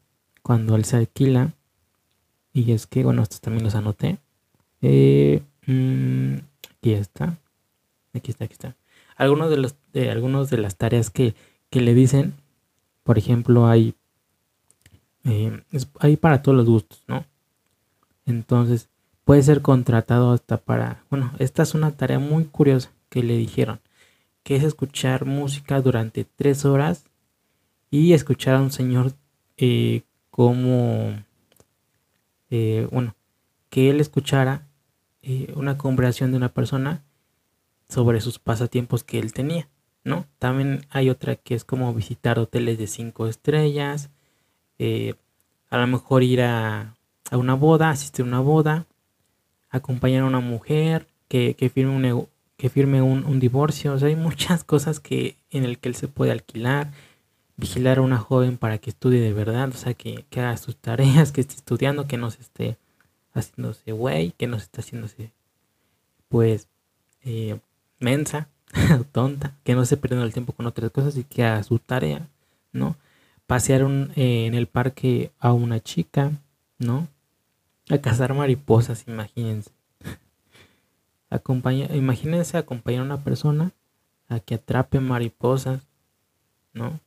cuando 0.44 0.76
él 0.76 0.84
se 0.84 0.98
alquila. 0.98 1.54
Y 2.52 2.74
es 2.74 2.86
que, 2.86 3.04
bueno, 3.06 3.24
estos 3.24 3.40
también 3.40 3.64
los 3.64 3.76
anoté. 3.76 4.20
Eh, 4.82 5.42
mm, 5.66 6.36
aquí 6.78 6.94
está. 6.94 7.38
Aquí 8.14 8.32
está, 8.32 8.46
aquí 8.46 8.54
está. 8.54 8.76
Algunos 9.16 9.50
de 9.50 9.58
los 9.58 9.76
de 9.94 10.12
algunos 10.12 10.50
de 10.50 10.58
las 10.58 10.78
tareas 10.78 11.10
que, 11.10 11.36
le 11.72 11.94
dicen, 11.94 12.34
por 13.04 13.18
ejemplo, 13.18 13.68
hay 13.68 13.96
eh, 15.24 15.64
hay 16.00 16.18
para 16.18 16.42
todos 16.42 16.58
los 16.58 16.68
gustos, 16.68 17.04
¿no? 17.08 17.26
Entonces, 18.26 18.90
puede 19.26 19.44
ser 19.44 19.62
contratado 19.62 20.32
hasta 20.32 20.58
para, 20.58 21.04
bueno, 21.10 21.34
esta 21.40 21.64
es 21.64 21.74
una 21.74 21.92
tarea 21.92 22.20
muy 22.20 22.46
curiosa 22.46 22.92
que 23.10 23.24
le 23.24 23.38
dijeron, 23.38 23.80
que 24.44 24.56
es 24.56 24.64
escuchar 24.64 25.26
música 25.26 25.82
durante 25.82 26.26
tres 26.26 26.66
horas 26.66 27.06
y 27.92 28.14
escuchar 28.14 28.56
a 28.56 28.62
un 28.62 28.72
señor 28.72 29.14
eh, 29.58 30.04
como, 30.30 31.24
bueno, 32.92 33.16
que 33.70 33.90
él 33.90 34.00
escuchara 34.00 34.67
eh, 35.28 35.54
una 35.56 35.78
conversación 35.78 36.32
de 36.32 36.38
una 36.38 36.50
persona 36.50 37.04
sobre 37.90 38.22
sus 38.22 38.40
pasatiempos 38.40 39.04
que 39.04 39.20
él 39.20 39.34
tenía, 39.34 39.68
¿no? 40.04 40.26
También 40.40 40.86
hay 40.90 41.10
otra 41.10 41.36
que 41.36 41.56
es 41.56 41.64
como 41.64 41.94
visitar 41.94 42.40
hoteles 42.40 42.78
de 42.78 42.88
cinco 42.88 43.28
estrellas, 43.28 44.10
a 45.70 45.78
lo 45.78 45.88
mejor 45.88 46.24
ir 46.24 46.42
a, 46.42 46.96
a, 47.30 47.38
una 47.38 47.56
boda, 47.56 47.90
asistir 47.90 48.24
a 48.24 48.28
una 48.28 48.40
boda, 48.40 48.86
acompañar 49.70 50.24
a 50.24 50.28
una 50.28 50.40
mujer 50.40 51.08
que, 51.28 51.56
que 51.56 51.70
firme 51.70 52.14
un 52.14 52.28
que 52.58 52.70
firme 52.70 53.04
un, 53.04 53.24
un, 53.26 53.40
divorcio, 53.40 53.94
o 53.94 54.00
sea, 54.00 54.08
hay 54.08 54.16
muchas 54.16 54.64
cosas 54.64 55.00
que 55.00 55.38
en 55.52 55.64
el 55.64 55.78
que 55.78 55.90
él 55.90 55.96
se 55.96 56.08
puede 56.08 56.32
alquilar, 56.32 56.92
vigilar 57.56 58.00
a 58.00 58.02
una 58.02 58.18
joven 58.18 58.58
para 58.58 58.80
que 58.80 58.90
estudie 58.90 59.22
de 59.22 59.34
verdad, 59.34 59.70
o 59.70 59.78
sea, 59.78 59.94
que, 59.94 60.26
que 60.32 60.40
haga 60.40 60.58
sus 60.58 60.76
tareas, 60.76 61.32
que 61.32 61.42
esté 61.42 61.56
estudiando, 61.56 62.08
que 62.08 62.18
no 62.18 62.32
se 62.32 62.42
esté 62.42 62.78
haciéndose 63.40 63.92
güey, 63.92 64.32
que 64.32 64.48
no 64.48 64.58
se 64.58 64.66
esté 64.66 64.82
haciéndose, 64.82 65.32
pues, 66.30 66.68
eh, 67.24 67.60
mensa, 68.00 68.50
tonta, 69.12 69.56
que 69.64 69.76
no 69.76 69.86
se 69.86 69.98
perdiendo 69.98 70.26
el 70.26 70.34
tiempo 70.34 70.54
con 70.54 70.66
otras 70.68 70.92
cosas 70.92 71.18
y 71.18 71.24
que 71.24 71.44
haga 71.44 71.64
su 71.64 71.80
tarea, 71.80 72.28
¿no? 72.72 72.96
Pasear 73.46 73.84
un, 73.84 74.12
eh, 74.16 74.46
en 74.46 74.54
el 74.54 74.68
parque 74.68 75.32
a 75.40 75.54
una 75.54 75.80
chica, 75.80 76.32
¿no? 76.80 77.08
A 77.90 77.98
cazar 78.00 78.34
mariposas, 78.34 79.06
imagínense. 79.08 79.72
Acompaña, 81.30 81.96
imagínense 81.96 82.58
acompañar 82.58 83.02
a 83.02 83.06
una 83.06 83.24
persona 83.24 83.72
a 84.28 84.40
que 84.40 84.56
atrape 84.56 85.00
mariposas, 85.00 85.82
¿no? 86.74 87.00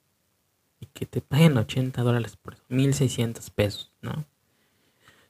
Y 0.81 0.87
que 0.87 1.05
te 1.05 1.21
paguen 1.21 1.59
80 1.59 2.03
dólares 2.03 2.37
por 2.37 2.55
eso, 2.55 2.63
1600 2.69 3.51
pesos, 3.51 3.93
¿no? 4.01 4.25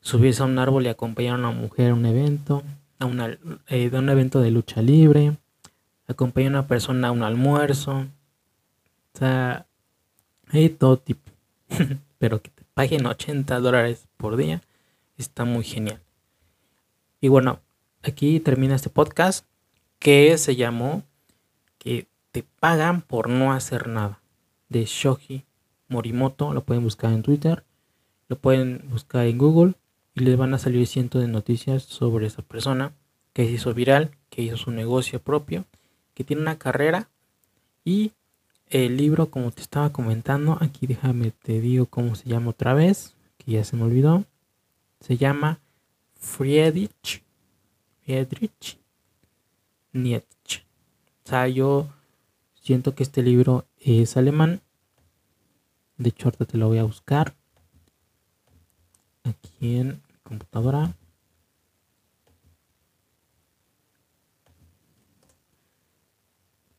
Subirse 0.00 0.42
a 0.42 0.46
un 0.46 0.58
árbol 0.58 0.86
y 0.86 0.88
acompañar 0.88 1.34
a 1.34 1.38
una 1.38 1.50
mujer 1.50 1.90
a 1.90 1.94
un 1.94 2.06
evento, 2.06 2.62
a 2.98 3.06
una, 3.06 3.38
eh, 3.68 3.90
un 3.92 4.08
evento 4.08 4.40
de 4.40 4.50
lucha 4.50 4.82
libre, 4.82 5.36
acompañar 6.08 6.54
a 6.54 6.58
una 6.60 6.66
persona 6.66 7.08
a 7.08 7.12
un 7.12 7.22
almuerzo, 7.22 8.06
o 9.14 9.18
sea, 9.18 9.66
hay 10.48 10.68
todo 10.70 10.96
tipo, 10.98 11.30
pero 12.18 12.40
que 12.40 12.50
te 12.50 12.64
paguen 12.74 13.06
80 13.06 13.60
dólares 13.60 14.08
por 14.16 14.36
día 14.36 14.62
está 15.18 15.44
muy 15.44 15.64
genial. 15.64 16.00
Y 17.20 17.28
bueno, 17.28 17.60
aquí 18.02 18.40
termina 18.40 18.74
este 18.74 18.88
podcast 18.88 19.44
que 19.98 20.38
se 20.38 20.56
llamó 20.56 21.02
que 21.78 22.08
te 22.32 22.42
pagan 22.42 23.02
por 23.02 23.28
no 23.28 23.52
hacer 23.52 23.88
nada 23.88 24.20
de 24.70 24.86
Shoji 24.86 25.44
Morimoto. 25.88 26.54
Lo 26.54 26.64
pueden 26.64 26.84
buscar 26.84 27.12
en 27.12 27.22
Twitter 27.22 27.64
lo 28.30 28.38
pueden 28.38 28.84
buscar 28.88 29.26
en 29.26 29.36
Google 29.36 29.74
y 30.20 30.24
les 30.24 30.36
van 30.36 30.54
a 30.54 30.58
salir 30.58 30.86
cientos 30.86 31.22
de 31.22 31.28
noticias 31.28 31.82
sobre 31.82 32.26
esa 32.26 32.42
persona 32.42 32.92
que 33.32 33.46
se 33.46 33.52
hizo 33.52 33.74
viral 33.74 34.10
que 34.28 34.42
hizo 34.42 34.56
su 34.56 34.70
negocio 34.70 35.20
propio 35.20 35.64
que 36.14 36.24
tiene 36.24 36.42
una 36.42 36.58
carrera 36.58 37.08
y 37.84 38.12
el 38.68 38.96
libro 38.96 39.30
como 39.30 39.50
te 39.50 39.62
estaba 39.62 39.90
comentando 39.90 40.58
aquí 40.60 40.86
déjame 40.86 41.30
te 41.30 41.60
digo 41.60 41.86
cómo 41.86 42.14
se 42.14 42.28
llama 42.28 42.50
otra 42.50 42.74
vez 42.74 43.14
que 43.38 43.52
ya 43.52 43.64
se 43.64 43.76
me 43.76 43.84
olvidó 43.84 44.24
se 45.00 45.16
llama 45.16 45.58
Friedrich 46.18 47.22
Friedrich 48.04 48.80
Nietzsche. 49.92 50.64
O 51.24 51.28
sea, 51.28 51.48
yo 51.48 51.88
siento 52.54 52.94
que 52.94 53.02
este 53.02 53.22
libro 53.22 53.66
es 53.78 54.16
alemán. 54.16 54.60
De 55.96 56.10
hecho, 56.10 56.28
ahorita 56.28 56.44
te 56.46 56.58
lo 56.58 56.68
voy 56.68 56.78
a 56.78 56.84
buscar. 56.84 57.34
Aquí 59.24 59.76
en 59.76 60.00
computadora. 60.30 60.94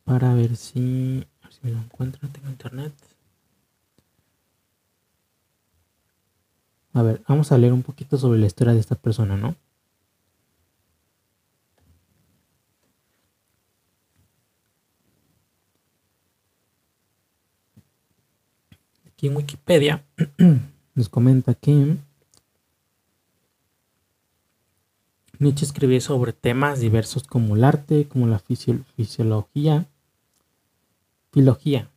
Para 0.06 0.34
ver 0.34 0.56
si, 0.56 1.26
si 1.50 1.60
me 1.64 1.72
lo 1.72 1.80
encuentro. 1.80 2.28
Tengo 2.30 2.50
internet. 2.50 2.94
A 6.94 7.02
ver, 7.04 7.22
vamos 7.28 7.52
a 7.52 7.58
leer 7.58 7.74
un 7.74 7.84
poquito 7.84 8.18
sobre 8.18 8.40
la 8.40 8.46
historia 8.46 8.74
de 8.74 8.80
esta 8.80 8.96
persona, 8.96 9.36
¿no? 9.38 9.56
Aquí 19.08 19.28
en 19.28 19.36
Wikipedia 19.36 20.04
nos 20.96 21.10
comenta 21.10 21.54
que 21.54 21.98
Nietzsche 25.42 25.66
escribió 25.66 26.00
sobre 26.00 26.34
temas 26.34 26.82
diversos 26.82 27.24
como 27.24 27.56
el 27.56 27.64
arte, 27.64 28.08
como 28.08 28.28
la 28.28 28.38
fisiología, 28.38 29.88
filología, 31.32 31.90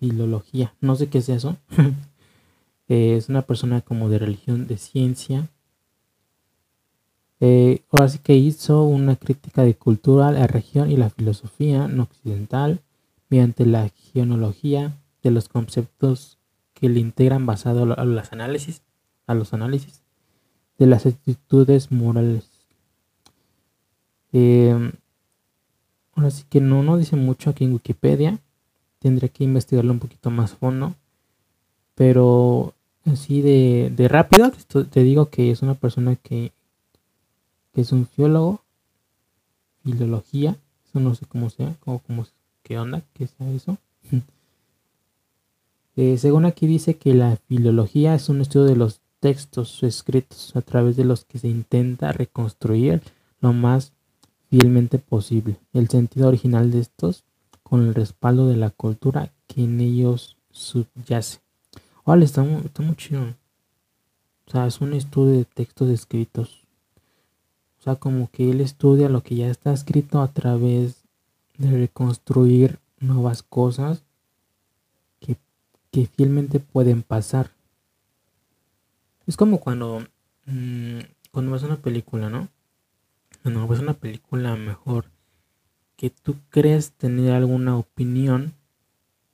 filología, 0.00 0.74
no 0.80 0.96
sé 0.96 1.08
qué 1.08 1.18
es 1.18 1.28
eso. 1.28 1.56
es 2.88 3.28
una 3.28 3.42
persona 3.42 3.80
como 3.80 4.08
de 4.08 4.18
religión, 4.18 4.66
de 4.66 4.76
ciencia. 4.76 5.48
Eh, 7.38 7.84
ahora 7.92 8.08
sí 8.08 8.18
que 8.18 8.34
hizo 8.34 8.82
una 8.82 9.14
crítica 9.14 9.62
de 9.62 9.76
cultura, 9.76 10.32
la 10.32 10.48
región 10.48 10.90
y 10.90 10.96
la 10.96 11.10
filosofía 11.10 11.86
no 11.86 12.02
occidental 12.02 12.80
mediante 13.28 13.66
la 13.66 13.88
genealogía, 14.12 14.98
de 15.22 15.30
los 15.30 15.48
conceptos 15.48 16.38
que 16.72 16.88
le 16.88 16.98
integran 16.98 17.46
basado 17.46 17.94
a 17.96 18.04
los 18.04 18.32
análisis, 18.32 18.82
a 19.28 19.34
los 19.34 19.54
análisis 19.54 20.03
de 20.78 20.86
las 20.86 21.06
actitudes 21.06 21.92
morales. 21.92 22.44
Em, 24.32 24.92
ahora 26.14 26.30
sí 26.30 26.44
que 26.48 26.60
no, 26.60 26.82
no 26.82 26.96
dice 26.96 27.16
mucho 27.16 27.50
aquí 27.50 27.64
en 27.64 27.72
Wikipedia. 27.72 28.38
Tendré 28.98 29.28
que 29.28 29.44
investigarlo 29.44 29.92
un 29.92 30.00
poquito 30.00 30.30
más 30.30 30.52
fondo. 30.52 30.94
Pero 31.94 32.74
así 33.04 33.42
de, 33.42 33.92
de 33.94 34.08
rápido 34.08 34.50
te 34.90 35.02
digo 35.02 35.30
que 35.30 35.50
es 35.50 35.62
una 35.62 35.74
persona 35.74 36.16
que, 36.16 36.52
que 37.72 37.80
es 37.80 37.92
un 37.92 38.06
filólogo. 38.06 38.62
Filología. 39.84 40.56
Eso 40.88 41.00
no 41.00 41.14
sé 41.14 41.26
cómo 41.26 41.50
sea. 41.50 41.76
Cómo, 41.80 42.00
cómo, 42.00 42.26
¿Qué 42.64 42.78
onda? 42.78 43.02
¿Qué 43.14 43.26
sea 43.26 43.50
eso? 43.50 43.78
Eh, 45.96 46.18
según 46.18 46.44
aquí 46.44 46.66
dice 46.66 46.96
que 46.96 47.14
la 47.14 47.36
filología 47.46 48.16
es 48.16 48.28
un 48.28 48.40
estudio 48.40 48.66
de 48.66 48.74
los 48.74 49.00
textos 49.24 49.82
escritos 49.82 50.54
a 50.54 50.60
través 50.60 50.96
de 50.96 51.04
los 51.04 51.24
que 51.24 51.38
se 51.38 51.48
intenta 51.48 52.12
reconstruir 52.12 53.00
lo 53.40 53.54
más 53.54 53.94
fielmente 54.50 54.98
posible 54.98 55.56
el 55.72 55.88
sentido 55.88 56.28
original 56.28 56.70
de 56.70 56.80
estos 56.80 57.24
con 57.62 57.86
el 57.86 57.94
respaldo 57.94 58.46
de 58.48 58.56
la 58.56 58.68
cultura 58.68 59.32
que 59.46 59.64
en 59.64 59.80
ellos 59.80 60.36
subyace. 60.50 61.38
Vale, 62.04 62.26
está, 62.26 62.44
está 62.44 62.82
muy 62.82 62.96
chido. 62.96 63.22
O 64.46 64.50
sea, 64.50 64.66
es 64.66 64.82
un 64.82 64.92
estudio 64.92 65.38
de 65.38 65.46
textos 65.46 65.88
escritos. 65.88 66.66
O 67.80 67.82
sea, 67.82 67.96
como 67.96 68.30
que 68.30 68.50
él 68.50 68.60
estudia 68.60 69.08
lo 69.08 69.22
que 69.22 69.36
ya 69.36 69.48
está 69.48 69.72
escrito 69.72 70.20
a 70.20 70.28
través 70.28 70.96
de 71.56 71.70
reconstruir 71.70 72.78
nuevas 73.00 73.42
cosas 73.42 74.02
que 75.90 76.08
fielmente 76.08 76.60
pueden 76.60 77.02
pasar. 77.02 77.53
Es 79.26 79.36
como 79.36 79.58
cuando, 79.58 80.06
mm, 80.46 80.98
cuando 81.30 81.52
ves 81.52 81.62
una 81.62 81.76
película, 81.76 82.28
¿no? 82.28 82.48
Cuando 83.42 83.66
ves 83.66 83.80
una 83.80 83.94
película 83.94 84.56
mejor 84.56 85.06
que 85.96 86.10
tú 86.10 86.36
crees 86.50 86.92
tener 86.92 87.32
alguna 87.32 87.76
opinión 87.76 88.52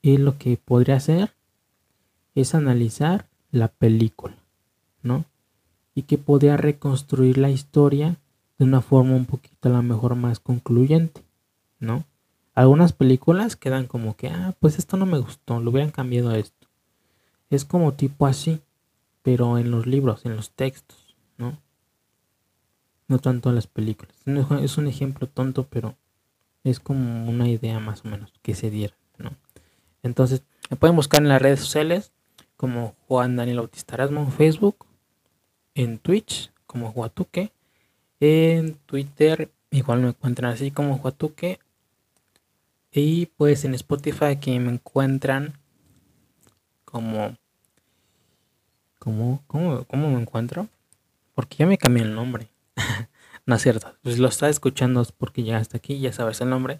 y 0.02 0.18
lo 0.18 0.38
que 0.38 0.56
podría 0.56 0.96
hacer 0.96 1.32
es 2.34 2.54
analizar 2.54 3.28
la 3.50 3.68
película, 3.68 4.36
¿no? 5.02 5.24
Y 5.94 6.02
que 6.02 6.18
podría 6.18 6.56
reconstruir 6.56 7.38
la 7.38 7.50
historia 7.50 8.16
de 8.58 8.64
una 8.64 8.80
forma 8.80 9.16
un 9.16 9.26
poquito 9.26 9.68
a 9.68 9.72
lo 9.72 9.82
mejor 9.82 10.14
más 10.14 10.38
concluyente, 10.38 11.22
¿no? 11.80 12.04
Algunas 12.54 12.92
películas 12.92 13.56
quedan 13.56 13.86
como 13.86 14.16
que, 14.16 14.28
ah, 14.28 14.54
pues 14.60 14.78
esto 14.78 14.96
no 14.96 15.06
me 15.06 15.18
gustó, 15.18 15.60
lo 15.60 15.70
hubieran 15.70 15.90
cambiado 15.90 16.30
a 16.30 16.38
esto. 16.38 16.66
Es 17.48 17.64
como 17.64 17.94
tipo 17.94 18.26
así, 18.26 18.60
pero 19.22 19.58
en 19.58 19.70
los 19.70 19.86
libros, 19.86 20.24
en 20.24 20.36
los 20.36 20.50
textos, 20.50 21.16
¿no? 21.36 21.58
No 23.08 23.18
tanto 23.18 23.48
en 23.48 23.56
las 23.56 23.66
películas. 23.66 24.14
Es 24.62 24.78
un 24.78 24.86
ejemplo 24.86 25.26
tonto, 25.26 25.66
pero 25.68 25.96
es 26.64 26.80
como 26.80 27.28
una 27.28 27.48
idea 27.48 27.78
más 27.80 28.04
o 28.04 28.08
menos 28.08 28.32
que 28.42 28.54
se 28.54 28.70
diera, 28.70 28.94
¿no? 29.18 29.32
Entonces, 30.02 30.42
me 30.70 30.76
pueden 30.76 30.96
buscar 30.96 31.22
en 31.22 31.28
las 31.28 31.42
redes 31.42 31.60
sociales 31.60 32.12
como 32.56 32.94
Juan 33.08 33.36
Daniel 33.36 33.58
Bautista 33.58 33.94
Erasmo 33.94 34.20
en 34.20 34.32
Facebook, 34.32 34.86
en 35.74 35.98
Twitch 35.98 36.52
como 36.66 36.92
Juatuque, 36.92 37.52
en 38.20 38.74
Twitter 38.86 39.50
igual 39.70 40.00
me 40.00 40.08
encuentran 40.08 40.52
así 40.52 40.70
como 40.70 40.98
Juatuque 40.98 41.58
y 42.92 43.26
pues 43.26 43.64
en 43.64 43.74
Spotify 43.74 44.36
que 44.40 44.58
me 44.58 44.72
encuentran 44.72 45.58
como 46.84 47.36
cómo, 49.00 49.42
cómo, 49.48 49.84
cómo 49.84 50.08
me 50.10 50.20
encuentro. 50.20 50.68
Porque 51.34 51.56
ya 51.56 51.66
me 51.66 51.78
cambié 51.78 52.04
el 52.04 52.14
nombre. 52.14 52.46
no 53.46 53.56
es 53.56 53.62
cierto. 53.62 53.92
Pues 54.02 54.18
lo 54.18 54.28
estás 54.28 54.50
escuchando 54.50 55.04
porque 55.18 55.42
llegaste 55.42 55.76
aquí, 55.76 55.98
ya 55.98 56.12
sabes 56.12 56.40
el 56.40 56.50
nombre. 56.50 56.78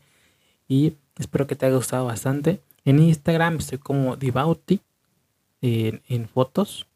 Y 0.69 0.95
espero 1.19 1.49
que 1.49 1.57
te 1.57 1.67
haya 1.67 1.75
gustado 1.75 2.05
bastante. 2.05 2.61
En 2.85 3.01
Instagram 3.01 3.57
estoy 3.57 3.79
como 3.79 4.17
Divauti 4.17 4.81
en, 5.63 6.29
fotos. 6.29 6.87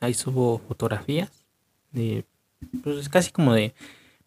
Ahí 0.00 0.14
subo 0.14 0.58
fotografías 0.58 1.30
de 1.92 2.24
pues 2.82 3.08
casi 3.08 3.30
como 3.30 3.54
de 3.54 3.74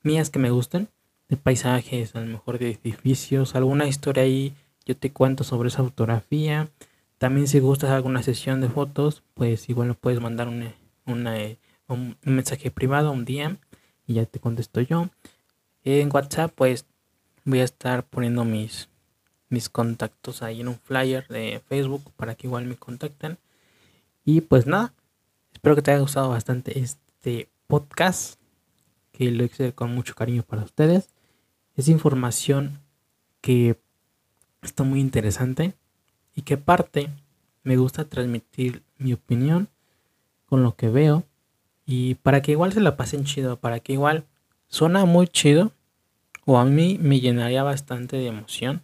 mías 0.02 0.30
que 0.30 0.40
me 0.40 0.50
gustan, 0.50 0.88
de 1.28 1.38
paisajes, 1.38 2.16
a 2.16 2.22
lo 2.22 2.28
mejor 2.28 2.58
de 2.58 2.80
edificios, 2.82 3.56
alguna 3.56 3.88
historia 3.88 4.24
ahí, 4.24 4.54
yo 4.86 4.96
te 4.96 5.12
cuento 5.12 5.44
sobre 5.44 5.70
esa 5.70 5.84
fotografía. 5.84 6.70
También 7.20 7.50
si 7.50 7.60
gustas 7.60 7.90
alguna 7.92 8.24
sesión 8.24 8.62
de 8.62 8.70
fotos, 8.70 9.24
pues 9.34 9.68
igual 9.68 9.90
me 9.90 9.94
puedes 9.94 10.22
mandar 10.22 10.48
una, 10.48 10.74
un, 11.06 12.18
mensaje 12.24 12.72
privado, 12.72 13.12
un 13.12 13.26
día, 13.26 13.58
y 14.08 14.14
ya 14.14 14.26
te 14.26 14.40
contesto 14.40 14.80
yo. 14.80 15.10
En 15.84 16.10
WhatsApp, 16.14 16.54
pues 16.56 16.86
voy 17.44 17.60
a 17.60 17.66
estar 17.66 18.06
poniendo 18.06 18.46
mis, 18.46 18.88
mis 19.50 19.68
contactos 19.68 20.42
ahí 20.42 20.62
en 20.62 20.70
un 20.70 20.80
flyer 20.80 21.28
de 21.28 21.62
Facebook 21.68 22.10
para 22.16 22.36
que 22.36 22.48
igual 22.48 22.66
me 22.66 22.78
contacten. 22.78 23.38
Y 24.24 24.40
pues 24.40 24.66
nada, 24.66 24.94
espero 25.52 25.76
que 25.76 25.82
te 25.82 25.92
haya 25.92 26.00
gustado 26.00 26.30
bastante 26.30 26.80
este 26.80 27.50
podcast, 27.68 28.40
que 29.12 29.30
lo 29.30 29.44
hice 29.44 29.74
con 29.74 29.94
mucho 29.94 30.16
cariño 30.16 30.44
para 30.44 30.64
ustedes. 30.64 31.10
Es 31.76 31.90
información 31.90 32.80
que 33.42 33.78
está 34.62 34.84
muy 34.84 35.02
interesante 35.02 35.74
y 36.40 36.44
que 36.44 36.56
parte 36.56 37.10
me 37.64 37.76
gusta 37.76 38.06
transmitir 38.06 38.82
mi 38.98 39.12
opinión 39.12 39.68
con 40.46 40.64
lo 40.64 40.78
que 40.78 40.88
veo 40.88 41.26
y 41.86 42.16
para 42.16 42.42
que 42.42 42.54
igual 42.54 42.72
se 42.72 42.80
la 42.80 42.96
pasen 42.96 43.26
chido, 43.26 43.58
para 43.60 43.82
que 43.82 43.92
igual 43.92 44.24
suena 44.70 45.04
muy 45.04 45.28
chido 45.28 45.74
o 46.46 46.58
a 46.58 46.64
mí 46.64 46.98
me 47.02 47.20
llenaría 47.20 47.62
bastante 47.64 48.16
de 48.16 48.28
emoción 48.28 48.84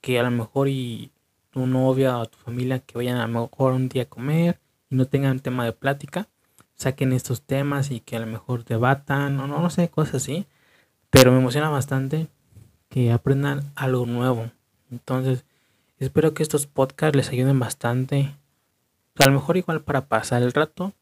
que 0.00 0.18
a 0.18 0.24
lo 0.24 0.32
mejor 0.32 0.66
y 0.66 1.12
tu 1.50 1.68
novia 1.68 2.18
o 2.18 2.26
tu 2.26 2.36
familia 2.38 2.80
que 2.80 2.98
vayan 2.98 3.18
a 3.18 3.28
lo 3.28 3.42
mejor 3.42 3.72
un 3.72 3.88
día 3.88 4.02
a 4.02 4.06
comer 4.06 4.58
y 4.90 4.96
no 4.96 5.06
tengan 5.06 5.38
tema 5.38 5.64
de 5.64 5.72
plática 5.72 6.26
saquen 6.74 7.12
estos 7.12 7.42
temas 7.42 7.92
y 7.92 8.00
que 8.00 8.16
a 8.16 8.18
lo 8.18 8.26
mejor 8.26 8.64
debatan 8.64 9.38
o 9.38 9.46
no, 9.46 9.60
no 9.60 9.70
sé, 9.70 9.88
cosas 9.88 10.16
así. 10.16 10.46
Pero 11.10 11.30
me 11.30 11.38
emociona 11.38 11.70
bastante 11.70 12.26
que 12.88 13.12
aprendan 13.12 13.72
algo 13.76 14.04
nuevo. 14.04 14.50
Entonces, 14.90 15.44
espero 15.98 16.34
que 16.34 16.42
estos 16.42 16.66
podcasts 16.66 17.16
les 17.16 17.28
ayuden 17.30 17.58
bastante. 17.58 18.34
A 19.18 19.26
lo 19.26 19.32
mejor 19.32 19.56
igual 19.56 19.82
para 19.82 20.06
pasar 20.06 20.42
el 20.42 20.52
rato, 20.52 20.92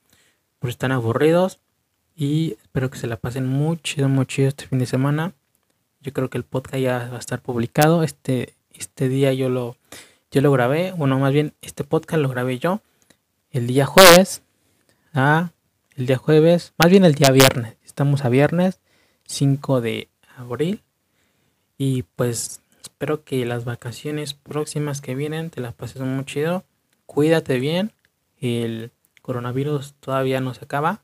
pues 0.58 0.74
están 0.74 0.92
aburridos. 0.92 1.60
Y 2.16 2.56
espero 2.62 2.90
que 2.90 2.98
se 2.98 3.08
la 3.08 3.16
pasen 3.16 3.46
muy 3.46 3.76
chido, 3.78 4.08
muy 4.08 4.26
chido 4.26 4.48
este 4.48 4.66
fin 4.66 4.78
de 4.78 4.86
semana. 4.86 5.32
Yo 6.00 6.12
creo 6.12 6.30
que 6.30 6.38
el 6.38 6.44
podcast 6.44 6.76
ya 6.76 7.08
va 7.10 7.16
a 7.16 7.20
estar 7.20 7.40
publicado. 7.40 8.02
Este, 8.04 8.54
este 8.70 9.08
día 9.08 9.32
yo 9.32 9.48
lo, 9.48 9.76
yo 10.30 10.40
lo 10.40 10.52
grabé. 10.52 10.92
Bueno, 10.92 11.18
más 11.18 11.32
bien 11.32 11.54
este 11.60 11.82
podcast 11.82 12.22
lo 12.22 12.28
grabé 12.28 12.58
yo 12.58 12.80
el 13.54 13.68
día 13.68 13.86
jueves 13.86 14.42
a 15.12 15.50
el 15.96 16.06
día 16.06 16.18
jueves, 16.18 16.72
más 16.76 16.90
bien 16.90 17.04
el 17.04 17.14
día 17.14 17.30
viernes. 17.30 17.76
Estamos 17.84 18.24
a 18.24 18.28
viernes 18.28 18.80
5 19.26 19.80
de 19.80 20.08
abril. 20.36 20.82
Y 21.78 22.02
pues 22.02 22.60
espero 22.84 23.24
que 23.24 23.44
las 23.46 23.64
vacaciones 23.64 24.34
próximas 24.34 25.00
que 25.00 25.14
vienen 25.14 25.50
te 25.50 25.60
las 25.60 25.74
pases 25.74 26.02
muy 26.02 26.24
chido. 26.24 26.64
Cuídate 27.06 27.58
bien. 27.58 27.92
El 28.38 28.92
coronavirus 29.22 29.94
todavía 30.00 30.40
no 30.40 30.54
se 30.54 30.64
acaba. 30.64 31.02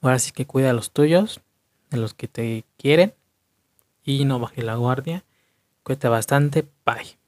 Ahora 0.00 0.18
sí 0.18 0.32
que 0.32 0.46
cuida 0.46 0.70
a 0.70 0.72
los 0.72 0.90
tuyos, 0.90 1.40
de 1.90 1.98
los 1.98 2.14
que 2.14 2.28
te 2.28 2.64
quieren. 2.78 3.14
Y 4.02 4.24
no 4.24 4.38
bajes 4.38 4.64
la 4.64 4.76
guardia. 4.76 5.24
Cuídate 5.82 6.08
bastante. 6.08 6.66
Bye. 6.84 7.25